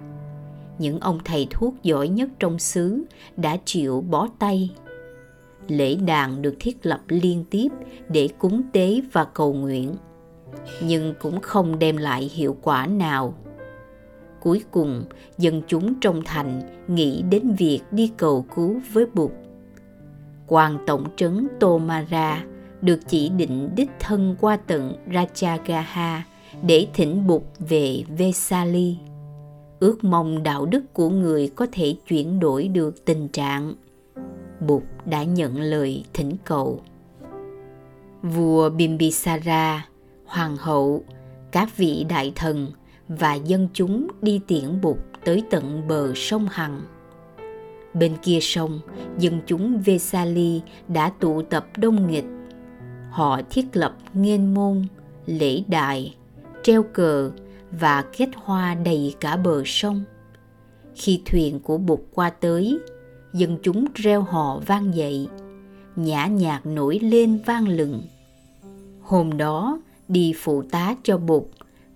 những 0.80 1.00
ông 1.00 1.20
thầy 1.26 1.48
thuốc 1.50 1.74
giỏi 1.84 2.08
nhất 2.08 2.30
trong 2.40 2.60
xứ 2.60 3.04
đã 3.38 3.58
chịu 3.66 4.02
bó 4.10 4.28
tay. 4.40 4.70
Lễ 5.68 5.96
đàn 5.96 6.42
được 6.42 6.56
thiết 6.60 6.86
lập 6.86 7.02
liên 7.08 7.46
tiếp 7.50 7.68
để 8.10 8.30
cúng 8.40 8.62
tế 8.74 9.02
và 9.12 9.26
cầu 9.26 9.54
nguyện, 9.54 9.96
nhưng 10.84 11.14
cũng 11.20 11.42
không 11.42 11.80
đem 11.80 11.98
lại 11.98 12.32
hiệu 12.34 12.58
quả 12.62 12.86
nào. 12.86 13.34
Cuối 14.40 14.64
cùng, 14.72 15.04
dân 15.38 15.62
chúng 15.68 16.00
trong 16.00 16.22
thành 16.26 16.62
nghĩ 16.88 17.22
đến 17.30 17.56
việc 17.58 17.80
đi 17.92 18.12
cầu 18.18 18.46
cứu 18.56 18.82
với 18.94 19.06
Bụt. 19.14 19.32
Quan 20.48 20.78
tổng 20.88 21.04
trấn 21.16 21.48
Tomara 21.60 22.44
được 22.82 23.00
chỉ 23.08 23.30
định 23.30 23.70
đích 23.76 23.90
thân 24.00 24.36
qua 24.42 24.58
tận 24.68 24.96
Rajagaha 25.08 26.20
để 26.64 26.88
thỉnh 26.94 27.28
Bụt 27.28 27.42
về 27.60 28.04
Vesali 28.18 28.98
ước 29.80 30.04
mong 30.04 30.44
đạo 30.44 30.66
đức 30.66 30.94
của 30.94 31.10
người 31.10 31.52
có 31.56 31.68
thể 31.72 31.96
chuyển 32.08 32.40
đổi 32.40 32.68
được 32.68 33.06
tình 33.06 33.28
trạng. 33.28 33.74
Bụt 34.68 34.84
đã 35.06 35.24
nhận 35.24 35.60
lời 35.62 36.04
thỉnh 36.14 36.36
cầu. 36.46 36.82
Vua 38.22 38.70
bimbisara, 38.70 39.88
hoàng 40.26 40.58
hậu, 40.58 41.04
các 41.52 41.78
vị 41.78 42.06
đại 42.10 42.32
thần 42.36 42.68
và 43.08 43.34
dân 43.34 43.68
chúng 43.74 44.08
đi 44.22 44.42
tiễn 44.48 44.82
bụt 44.82 44.98
tới 45.26 45.44
tận 45.50 45.88
bờ 45.88 46.14
sông 46.16 46.48
hằng. 46.52 46.82
Bên 47.94 48.14
kia 48.24 48.40
sông, 48.42 48.80
dân 49.20 49.42
chúng 49.46 49.82
vesali 49.86 50.62
đã 50.88 51.12
tụ 51.20 51.42
tập 51.42 51.68
đông 51.78 52.12
nghịch. 52.12 52.26
Họ 53.12 53.42
thiết 53.50 53.66
lập 53.74 53.96
nghênh 54.14 54.54
môn, 54.54 54.86
lễ 55.26 55.64
đại 55.68 56.16
treo 56.64 56.84
cờ 56.84 57.32
và 57.72 58.06
kết 58.18 58.30
hoa 58.36 58.76
đầy 58.76 59.16
cả 59.20 59.38
bờ 59.38 59.64
sông. 59.66 60.04
Khi 60.96 61.22
thuyền 61.26 61.60
của 61.60 61.78
Bụt 61.78 62.00
qua 62.14 62.30
tới, 62.30 62.80
dân 63.34 63.58
chúng 63.64 63.86
reo 63.96 64.22
hò 64.22 64.60
vang 64.66 64.96
dậy, 64.96 65.28
nhã 65.96 66.26
nhạc 66.26 66.66
nổi 66.66 67.00
lên 67.00 67.40
vang 67.46 67.68
lừng. 67.68 68.02
Hôm 69.02 69.38
đó, 69.38 69.82
đi 70.08 70.34
phụ 70.38 70.62
tá 70.62 70.96
cho 71.04 71.18
Bụt 71.18 71.44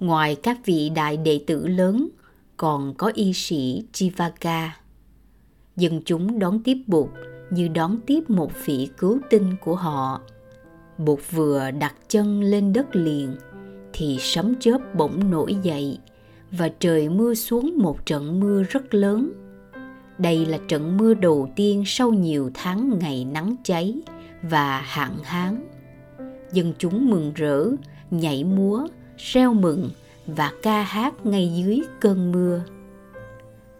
Ngoài 0.03 0.35
các 0.35 0.65
vị 0.65 0.89
đại 0.89 1.17
đệ 1.17 1.41
tử 1.47 1.67
lớn, 1.67 2.09
còn 2.57 2.93
có 2.93 3.11
y 3.15 3.33
sĩ 3.33 3.83
chivaka. 3.91 4.77
Dân 5.75 6.01
chúng 6.05 6.39
đón 6.39 6.63
tiếp 6.63 6.77
Bụt 6.87 7.09
như 7.49 7.67
đón 7.67 7.97
tiếp 8.05 8.29
một 8.29 8.51
vị 8.65 8.89
cứu 8.97 9.19
tinh 9.29 9.55
của 9.61 9.75
họ. 9.75 10.21
Bụt 10.97 11.19
vừa 11.31 11.71
đặt 11.71 11.95
chân 12.09 12.41
lên 12.41 12.73
đất 12.73 12.95
liền 12.95 13.35
thì 13.93 14.17
sấm 14.19 14.55
chớp 14.59 14.77
bỗng 14.95 15.31
nổi 15.31 15.55
dậy 15.63 15.97
và 16.51 16.69
trời 16.79 17.09
mưa 17.09 17.33
xuống 17.33 17.73
một 17.77 18.05
trận 18.05 18.39
mưa 18.39 18.63
rất 18.63 18.93
lớn. 18.93 19.31
Đây 20.17 20.45
là 20.45 20.57
trận 20.67 20.97
mưa 20.97 21.13
đầu 21.13 21.49
tiên 21.55 21.83
sau 21.85 22.11
nhiều 22.11 22.51
tháng 22.53 22.99
ngày 22.99 23.25
nắng 23.25 23.55
cháy 23.63 23.95
và 24.41 24.81
hạn 24.81 25.17
hán. 25.23 25.69
Dân 26.51 26.73
chúng 26.77 27.09
mừng 27.09 27.31
rỡ, 27.35 27.65
nhảy 28.11 28.43
múa, 28.43 28.87
reo 29.17 29.53
mừng 29.53 29.89
và 30.27 30.51
ca 30.61 30.81
hát 30.81 31.25
ngay 31.25 31.51
dưới 31.55 31.81
cơn 31.99 32.31
mưa. 32.31 32.61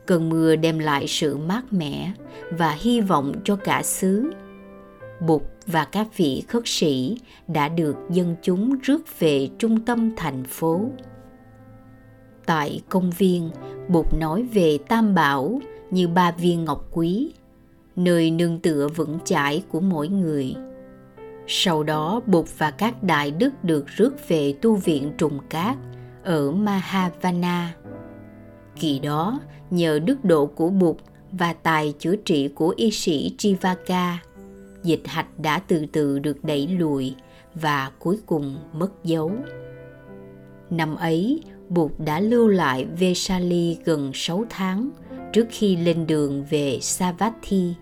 Cơn 0.05 0.29
mưa 0.29 0.55
đem 0.55 0.79
lại 0.79 1.07
sự 1.07 1.37
mát 1.37 1.73
mẻ 1.73 2.11
và 2.51 2.71
hy 2.71 3.01
vọng 3.01 3.33
cho 3.43 3.55
cả 3.55 3.83
xứ. 3.83 4.31
Bụt 5.27 5.41
và 5.67 5.85
các 5.85 6.17
vị 6.17 6.43
khất 6.47 6.63
sĩ 6.65 7.17
đã 7.47 7.69
được 7.69 7.95
dân 8.09 8.35
chúng 8.41 8.79
rước 8.83 9.19
về 9.19 9.49
trung 9.57 9.79
tâm 9.79 10.11
thành 10.17 10.43
phố. 10.43 10.81
Tại 12.45 12.81
công 12.89 13.11
viên, 13.11 13.49
Bụt 13.89 14.05
nói 14.19 14.43
về 14.43 14.77
Tam 14.87 15.15
Bảo 15.15 15.61
như 15.91 16.07
ba 16.07 16.31
viên 16.31 16.65
ngọc 16.65 16.87
quý, 16.91 17.33
nơi 17.95 18.31
nương 18.31 18.59
tựa 18.59 18.87
vững 18.87 19.19
chãi 19.25 19.63
của 19.69 19.79
mỗi 19.79 20.07
người. 20.07 20.55
Sau 21.47 21.83
đó, 21.83 22.21
Bụt 22.25 22.45
và 22.57 22.71
các 22.71 23.03
đại 23.03 23.31
đức 23.31 23.63
được 23.63 23.87
rước 23.87 24.27
về 24.27 24.53
tu 24.61 24.75
viện 24.75 25.11
trùng 25.17 25.39
cát 25.49 25.77
ở 26.23 26.51
Mahavana. 26.51 27.73
Kỳ 28.79 28.99
đó, 28.99 29.39
nhờ 29.69 29.99
đức 29.99 30.25
độ 30.25 30.45
của 30.45 30.69
Bụt 30.69 30.97
và 31.31 31.53
tài 31.53 31.93
chữa 31.99 32.15
trị 32.15 32.47
của 32.47 32.73
y 32.77 32.91
sĩ 32.91 33.35
Jivaka, 33.37 34.13
dịch 34.83 35.01
hạch 35.05 35.39
đã 35.39 35.59
từ 35.59 35.85
từ 35.91 36.19
được 36.19 36.43
đẩy 36.43 36.67
lùi 36.67 37.15
và 37.55 37.91
cuối 37.99 38.17
cùng 38.25 38.57
mất 38.73 39.03
dấu. 39.03 39.31
Năm 40.69 40.95
ấy, 40.95 41.41
Bụt 41.69 41.91
đã 41.97 42.19
lưu 42.19 42.47
lại 42.47 42.85
Vesali 42.85 43.77
gần 43.85 44.11
6 44.13 44.45
tháng 44.49 44.89
trước 45.33 45.47
khi 45.49 45.75
lên 45.75 46.07
đường 46.07 46.45
về 46.49 46.79
Savatthi. 46.81 47.73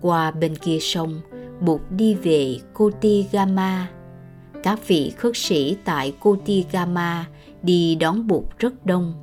Qua 0.00 0.30
bên 0.30 0.56
kia 0.56 0.78
sông, 0.80 1.20
Bụt 1.60 1.80
đi 1.90 2.14
về 2.14 2.56
Kotigama. 2.74 3.88
Các 4.62 4.88
vị 4.88 5.12
khất 5.16 5.36
sĩ 5.36 5.76
tại 5.84 6.12
Kotigama 6.20 7.26
đi 7.62 7.94
đón 7.94 8.26
Bụt 8.26 8.44
rất 8.58 8.86
đông. 8.86 9.14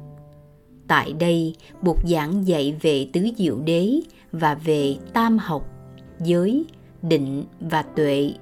Tại 0.88 1.14
đây, 1.14 1.56
Bụt 1.82 1.98
giảng 2.06 2.48
dạy 2.48 2.76
về 2.82 3.08
tứ 3.14 3.28
diệu 3.38 3.60
đế 3.60 4.00
và 4.32 4.56
về 4.56 4.96
tam 5.14 5.38
học, 5.38 5.71
giới, 6.24 6.66
định 7.02 7.44
và 7.60 7.82
tuệ. 7.82 8.34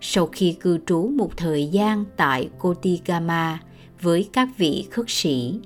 Sau 0.00 0.26
khi 0.26 0.52
cư 0.52 0.78
trú 0.86 1.10
một 1.16 1.36
thời 1.36 1.66
gian 1.66 2.04
tại 2.16 2.48
Kotigama 2.58 3.58
với 4.00 4.28
các 4.32 4.48
vị 4.56 4.86
khất 4.90 5.04
sĩ, 5.08 5.60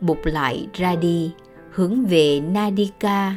Bụt 0.00 0.18
lại 0.24 0.68
ra 0.72 0.94
đi 0.94 1.30
hướng 1.70 2.04
về 2.04 2.40
Nadika. 2.40 3.36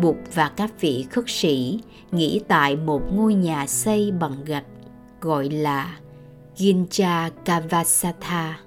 Bụt 0.00 0.16
và 0.34 0.48
các 0.48 0.80
vị 0.80 1.06
khất 1.10 1.24
sĩ 1.26 1.80
nghỉ 2.12 2.40
tại 2.48 2.76
một 2.76 3.02
ngôi 3.12 3.34
nhà 3.34 3.66
xây 3.66 4.12
bằng 4.12 4.44
gạch 4.44 4.64
gọi 5.20 5.48
là 5.50 5.98
Gincha 6.56 7.30
Kavasatha. 7.44 8.60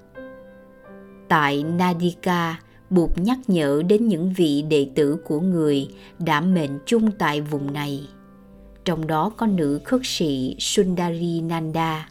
Tại 1.28 1.62
Nadika, 1.62 2.60
Bụt 2.90 3.10
nhắc 3.16 3.38
nhở 3.46 3.82
đến 3.88 4.08
những 4.08 4.32
vị 4.32 4.62
đệ 4.62 4.86
tử 4.94 5.16
của 5.24 5.40
người 5.40 5.88
đã 6.18 6.40
mệnh 6.40 6.78
chung 6.86 7.10
tại 7.18 7.40
vùng 7.40 7.72
này. 7.72 8.08
Trong 8.84 9.06
đó 9.06 9.30
có 9.36 9.46
nữ 9.46 9.80
khất 9.84 10.00
sĩ 10.04 10.56
Sundari 10.58 11.40
Nanda, 11.40 12.08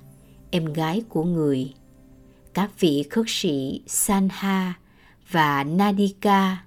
em 0.52 0.74
gái 0.74 1.04
của 1.10 1.24
người. 1.24 1.74
Các 2.54 2.80
vị 2.80 3.04
khất 3.10 3.26
sĩ 3.28 3.82
Sanha 3.88 4.74
và 5.32 5.64
Nadika, 5.64 6.58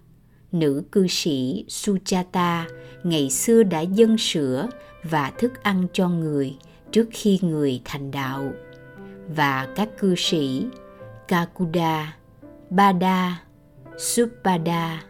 nữ 0.53 0.83
cư 0.93 1.07
sĩ 1.07 1.65
Suchata 1.69 2.67
ngày 3.05 3.31
xưa 3.31 3.63
đã 3.63 3.81
dâng 3.81 4.19
sữa 4.19 4.69
và 5.03 5.33
thức 5.39 5.63
ăn 5.63 5.87
cho 5.93 6.09
người 6.09 6.57
trước 6.93 7.09
khi 7.11 7.39
người 7.43 7.81
thành 7.85 8.11
đạo 8.11 8.53
và 9.37 9.69
các 9.77 9.89
cư 9.99 10.15
sĩ 10.17 10.67
Kakuda, 11.29 12.17
Bada, 12.71 13.46
Supada. 13.99 15.03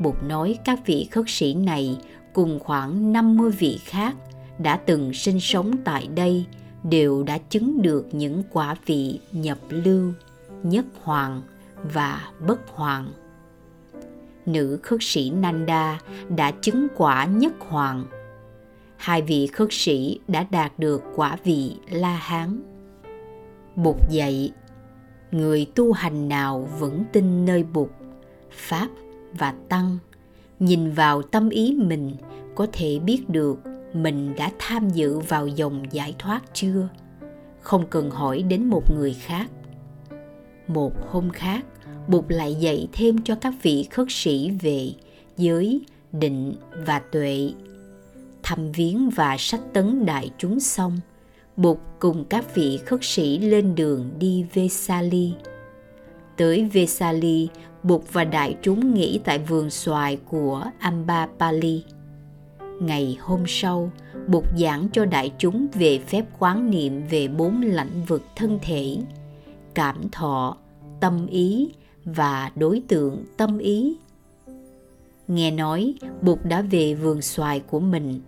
Bụt 0.00 0.14
nói 0.22 0.58
các 0.64 0.86
vị 0.86 1.08
khất 1.10 1.24
sĩ 1.28 1.54
này 1.54 1.98
cùng 2.32 2.58
khoảng 2.60 3.12
50 3.12 3.50
vị 3.50 3.80
khác 3.84 4.14
đã 4.58 4.76
từng 4.76 5.12
sinh 5.12 5.40
sống 5.40 5.72
tại 5.84 6.08
đây 6.14 6.46
đều 6.82 7.22
đã 7.22 7.38
chứng 7.38 7.82
được 7.82 8.06
những 8.12 8.42
quả 8.52 8.76
vị 8.86 9.20
nhập 9.32 9.58
lưu, 9.68 10.12
nhất 10.62 10.84
hoàng 11.02 11.42
và 11.82 12.30
bất 12.46 12.68
hoàng. 12.68 13.08
Nữ 14.46 14.78
khất 14.82 14.98
sĩ 15.02 15.30
Nanda 15.30 16.00
đã 16.36 16.50
chứng 16.50 16.88
quả 16.96 17.24
nhất 17.24 17.52
hoàng. 17.58 18.04
Hai 18.96 19.22
vị 19.22 19.46
khất 19.46 19.68
sĩ 19.70 20.20
đã 20.28 20.46
đạt 20.50 20.78
được 20.78 21.02
quả 21.14 21.36
vị 21.44 21.76
La 21.90 22.16
Hán. 22.16 22.62
Bụt 23.76 23.96
dạy, 24.10 24.52
người 25.32 25.66
tu 25.74 25.92
hành 25.92 26.28
nào 26.28 26.68
vững 26.78 27.04
tin 27.12 27.44
nơi 27.44 27.64
Bụt, 27.72 27.88
Pháp 28.50 28.88
và 29.32 29.54
Tăng, 29.68 29.98
nhìn 30.58 30.90
vào 30.90 31.22
tâm 31.22 31.48
ý 31.48 31.76
mình 31.78 32.16
có 32.54 32.66
thể 32.72 32.98
biết 32.98 33.28
được 33.28 33.58
mình 33.92 34.34
đã 34.36 34.50
tham 34.58 34.90
dự 34.90 35.18
vào 35.18 35.46
dòng 35.46 35.82
giải 35.92 36.14
thoát 36.18 36.42
chưa? 36.52 36.88
Không 37.60 37.86
cần 37.90 38.10
hỏi 38.10 38.42
đến 38.42 38.64
một 38.64 38.82
người 38.96 39.14
khác. 39.14 39.50
Một 40.68 40.92
hôm 41.10 41.30
khác 41.30 41.64
bụt 42.08 42.24
lại 42.28 42.54
dạy 42.54 42.88
thêm 42.92 43.22
cho 43.22 43.34
các 43.34 43.54
vị 43.62 43.86
khất 43.90 44.06
sĩ 44.10 44.50
về 44.50 44.92
giới 45.36 45.80
định 46.12 46.54
và 46.86 46.98
tuệ. 46.98 47.52
Thăm 48.42 48.72
viếng 48.72 49.10
và 49.10 49.36
sách 49.38 49.60
tấn 49.72 50.06
đại 50.06 50.30
chúng 50.38 50.60
xong 50.60 51.00
bụt 51.56 51.78
cùng 51.98 52.24
các 52.24 52.54
vị 52.54 52.78
khất 52.86 53.00
sĩ 53.02 53.38
lên 53.38 53.74
đường 53.74 54.10
đi 54.18 54.46
vesali. 54.54 55.34
Tới 56.36 56.64
vesali 56.72 57.48
bụt 57.82 58.02
và 58.12 58.24
đại 58.24 58.56
chúng 58.62 58.94
nghỉ 58.94 59.20
tại 59.24 59.38
vườn 59.38 59.70
xoài 59.70 60.18
của 60.30 60.64
ambapali. 60.78 61.84
Ngày 62.80 63.18
hôm 63.20 63.40
sau 63.46 63.90
bụt 64.28 64.44
giảng 64.58 64.88
cho 64.92 65.04
đại 65.04 65.32
chúng 65.38 65.66
về 65.74 65.98
phép 65.98 66.24
quán 66.38 66.70
niệm 66.70 67.02
về 67.10 67.28
bốn 67.28 67.62
lãnh 67.62 68.04
vực 68.06 68.22
thân 68.36 68.58
thể, 68.62 68.96
cảm 69.74 70.08
thọ, 70.12 70.56
tâm 71.00 71.26
ý 71.26 71.68
và 72.04 72.50
đối 72.54 72.82
tượng 72.88 73.24
tâm 73.36 73.58
ý. 73.58 73.96
Nghe 75.28 75.50
nói 75.50 75.94
bụt 76.22 76.38
đã 76.44 76.62
về 76.62 76.94
vườn 76.94 77.22
xoài 77.22 77.60
của 77.60 77.80
mình. 77.80 78.20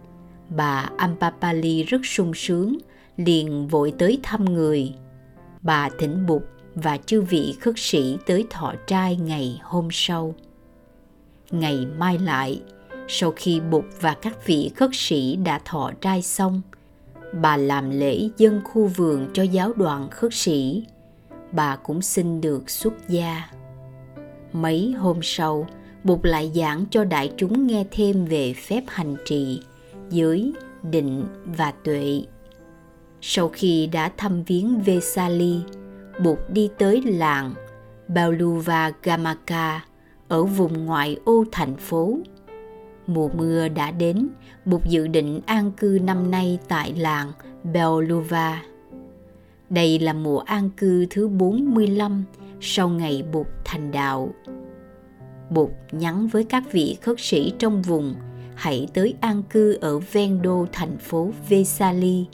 Bà 0.49 0.91
ampapali 0.97 1.83
rất 1.83 2.01
sung 2.05 2.35
sướng 2.35 2.79
liền 3.17 3.69
vội 3.69 3.93
tới 3.99 4.19
thăm 4.23 4.45
người 4.45 4.95
bà 5.63 5.89
thỉnh 5.99 6.27
bụt 6.27 6.43
và 6.75 6.99
chư 7.07 7.23
vị 7.23 7.55
khất 7.61 7.75
sĩ 7.77 8.17
tới 8.27 8.47
thọ 8.51 8.75
trai 8.87 9.17
ngày 9.17 9.61
hôm 9.63 9.89
sau 9.93 10.35
ngày 11.51 11.87
mai 11.99 12.19
lại 12.19 12.63
sau 13.09 13.33
khi 13.37 13.61
Bụt 13.61 13.85
và 14.01 14.15
các 14.15 14.47
vị 14.47 14.71
khất 14.77 14.91
sĩ 14.93 15.37
đã 15.37 15.61
thọ 15.65 15.91
trai 16.01 16.23
xong, 16.23 16.63
bà 17.33 17.57
làm 17.57 17.91
lễ 17.91 18.29
dân 18.37 18.61
khu 18.65 18.87
vườn 18.87 19.29
cho 19.33 19.43
giáo 19.43 19.73
đoàn 19.77 20.09
khất 20.11 20.35
sĩ. 20.35 20.87
Bà 21.53 21.77
cũng 21.77 22.03
xin 22.03 22.41
được 22.41 22.71
xuất 22.71 23.09
gia. 23.09 23.51
Mấy 24.53 24.95
hôm 24.99 25.19
sau, 25.23 25.67
Bụt 26.05 26.21
lại 26.23 26.53
giảng 26.55 26.85
cho 26.91 27.05
đại 27.05 27.33
chúng 27.37 27.67
nghe 27.67 27.85
thêm 27.91 28.25
về 28.25 28.55
phép 28.55 28.83
hành 28.89 29.17
trì, 29.25 29.61
giới, 30.11 30.53
định 30.83 31.25
và 31.45 31.73
tuệ. 31.85 32.23
Sau 33.27 33.49
khi 33.49 33.87
đã 33.87 34.11
thăm 34.17 34.43
viếng 34.43 34.81
Vesali, 34.81 35.61
Bụt 36.25 36.39
đi 36.49 36.69
tới 36.79 37.03
làng 37.03 37.55
Baluva 38.09 38.93
Gamaka 39.03 39.85
ở 40.29 40.45
vùng 40.45 40.87
ngoại 40.87 41.17
ô 41.25 41.45
thành 41.53 41.77
phố 41.77 42.19
Mùa 43.07 43.29
mưa 43.29 43.69
đã 43.69 43.91
đến, 43.91 44.29
Bụt 44.65 44.85
dự 44.85 45.07
định 45.07 45.41
an 45.47 45.73
cư 45.73 45.99
năm 46.03 46.31
nay 46.31 46.59
tại 46.69 46.95
làng 46.95 47.33
Baluva. 47.75 48.63
Đây 49.71 49.99
là 49.99 50.13
mùa 50.13 50.39
an 50.39 50.71
cư 50.77 51.07
thứ 51.11 51.29
45 51.29 52.25
sau 52.61 52.89
ngày 52.89 53.25
Bụt 53.33 53.47
thành 53.65 53.91
đạo. 53.91 54.35
Bụt 55.51 55.71
nhắn 55.93 56.29
với 56.29 56.45
các 56.45 56.73
vị 56.73 56.97
khất 57.03 57.21
sĩ 57.21 57.53
trong 57.59 57.83
vùng 57.83 58.15
hãy 58.55 58.89
tới 58.95 59.15
an 59.21 59.43
cư 59.51 59.79
ở 59.81 59.99
ven 59.99 60.43
đô 60.43 60.67
thành 60.73 60.99
phố 60.99 61.31
Vesali, 61.49 62.27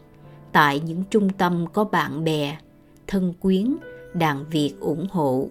tại 0.52 0.80
những 0.80 1.02
trung 1.10 1.30
tâm 1.30 1.64
có 1.72 1.84
bạn 1.84 2.24
bè, 2.24 2.58
thân 3.06 3.32
quyến, 3.40 3.76
đàn 4.14 4.44
Việt 4.50 4.74
ủng 4.80 5.06
hộ. 5.10 5.48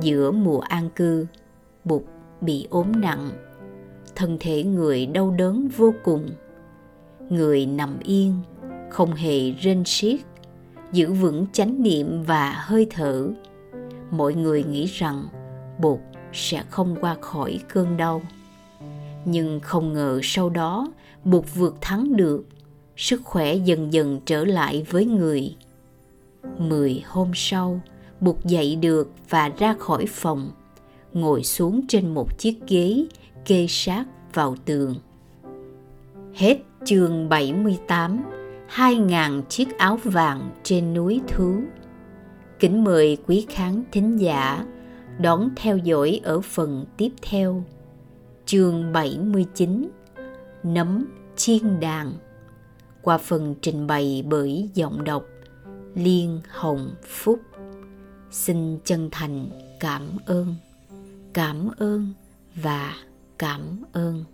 Giữa 0.00 0.30
mùa 0.30 0.60
an 0.60 0.90
cư, 0.96 1.26
Bụt 1.84 2.02
bị 2.40 2.66
ốm 2.70 2.92
nặng, 3.00 3.30
thân 4.16 4.36
thể 4.40 4.64
người 4.64 5.06
đau 5.06 5.30
đớn 5.30 5.68
vô 5.76 5.94
cùng. 6.04 6.28
Người 7.28 7.66
nằm 7.66 7.98
yên, 8.04 8.34
không 8.90 9.12
hề 9.12 9.50
rên 9.50 9.84
xiết, 9.84 10.20
giữ 10.92 11.12
vững 11.12 11.46
chánh 11.52 11.82
niệm 11.82 12.22
và 12.22 12.52
hơi 12.52 12.86
thở. 12.90 13.28
Mọi 14.10 14.34
người 14.34 14.64
nghĩ 14.64 14.86
rằng 14.86 15.26
Bụt 15.78 15.98
sẽ 16.32 16.64
không 16.70 16.96
qua 17.00 17.16
khỏi 17.20 17.60
cơn 17.68 17.96
đau. 17.96 18.22
Nhưng 19.24 19.60
không 19.60 19.92
ngờ 19.92 20.20
sau 20.22 20.50
đó 20.50 20.92
Bụt 21.24 21.44
vượt 21.54 21.76
thắng 21.80 22.16
được, 22.16 22.44
sức 22.96 23.20
khỏe 23.24 23.54
dần 23.54 23.92
dần 23.92 24.20
trở 24.26 24.44
lại 24.44 24.86
với 24.90 25.04
người. 25.04 25.56
Mười 26.58 27.02
hôm 27.06 27.30
sau, 27.34 27.80
Bụt 28.20 28.36
dậy 28.44 28.76
được 28.76 29.10
và 29.28 29.48
ra 29.58 29.74
khỏi 29.78 30.06
phòng, 30.08 30.50
ngồi 31.12 31.44
xuống 31.44 31.80
trên 31.88 32.14
một 32.14 32.38
chiếc 32.38 32.58
ghế 32.68 33.06
kê 33.44 33.66
sát 33.68 34.04
vào 34.34 34.56
tường. 34.64 34.94
Hết 36.34 36.58
chương 36.84 37.28
78 37.28 38.24
2.000 38.74 39.42
chiếc 39.42 39.78
áo 39.78 39.98
vàng 40.04 40.50
trên 40.62 40.94
núi 40.94 41.20
Thú. 41.28 41.54
Kính 42.58 42.84
mời 42.84 43.16
quý 43.26 43.46
khán 43.48 43.82
thính 43.92 44.16
giả 44.16 44.64
đón 45.18 45.48
theo 45.56 45.76
dõi 45.76 46.20
ở 46.24 46.40
phần 46.40 46.84
tiếp 46.96 47.10
theo. 47.22 47.64
Chương 48.46 48.92
79 48.92 49.90
Nấm 50.62 51.06
chiên 51.36 51.80
đàn 51.80 52.12
qua 53.02 53.18
phần 53.18 53.54
trình 53.62 53.86
bày 53.86 54.24
bởi 54.28 54.70
giọng 54.74 55.04
đọc 55.04 55.24
Liên 55.94 56.40
Hồng 56.48 56.94
Phúc. 57.06 57.40
Xin 58.30 58.78
chân 58.84 59.08
thành 59.12 59.50
cảm 59.80 60.18
ơn, 60.26 60.54
cảm 61.32 61.68
ơn 61.78 62.12
và 62.54 62.94
cảm 63.38 63.82
ơn. 63.92 64.24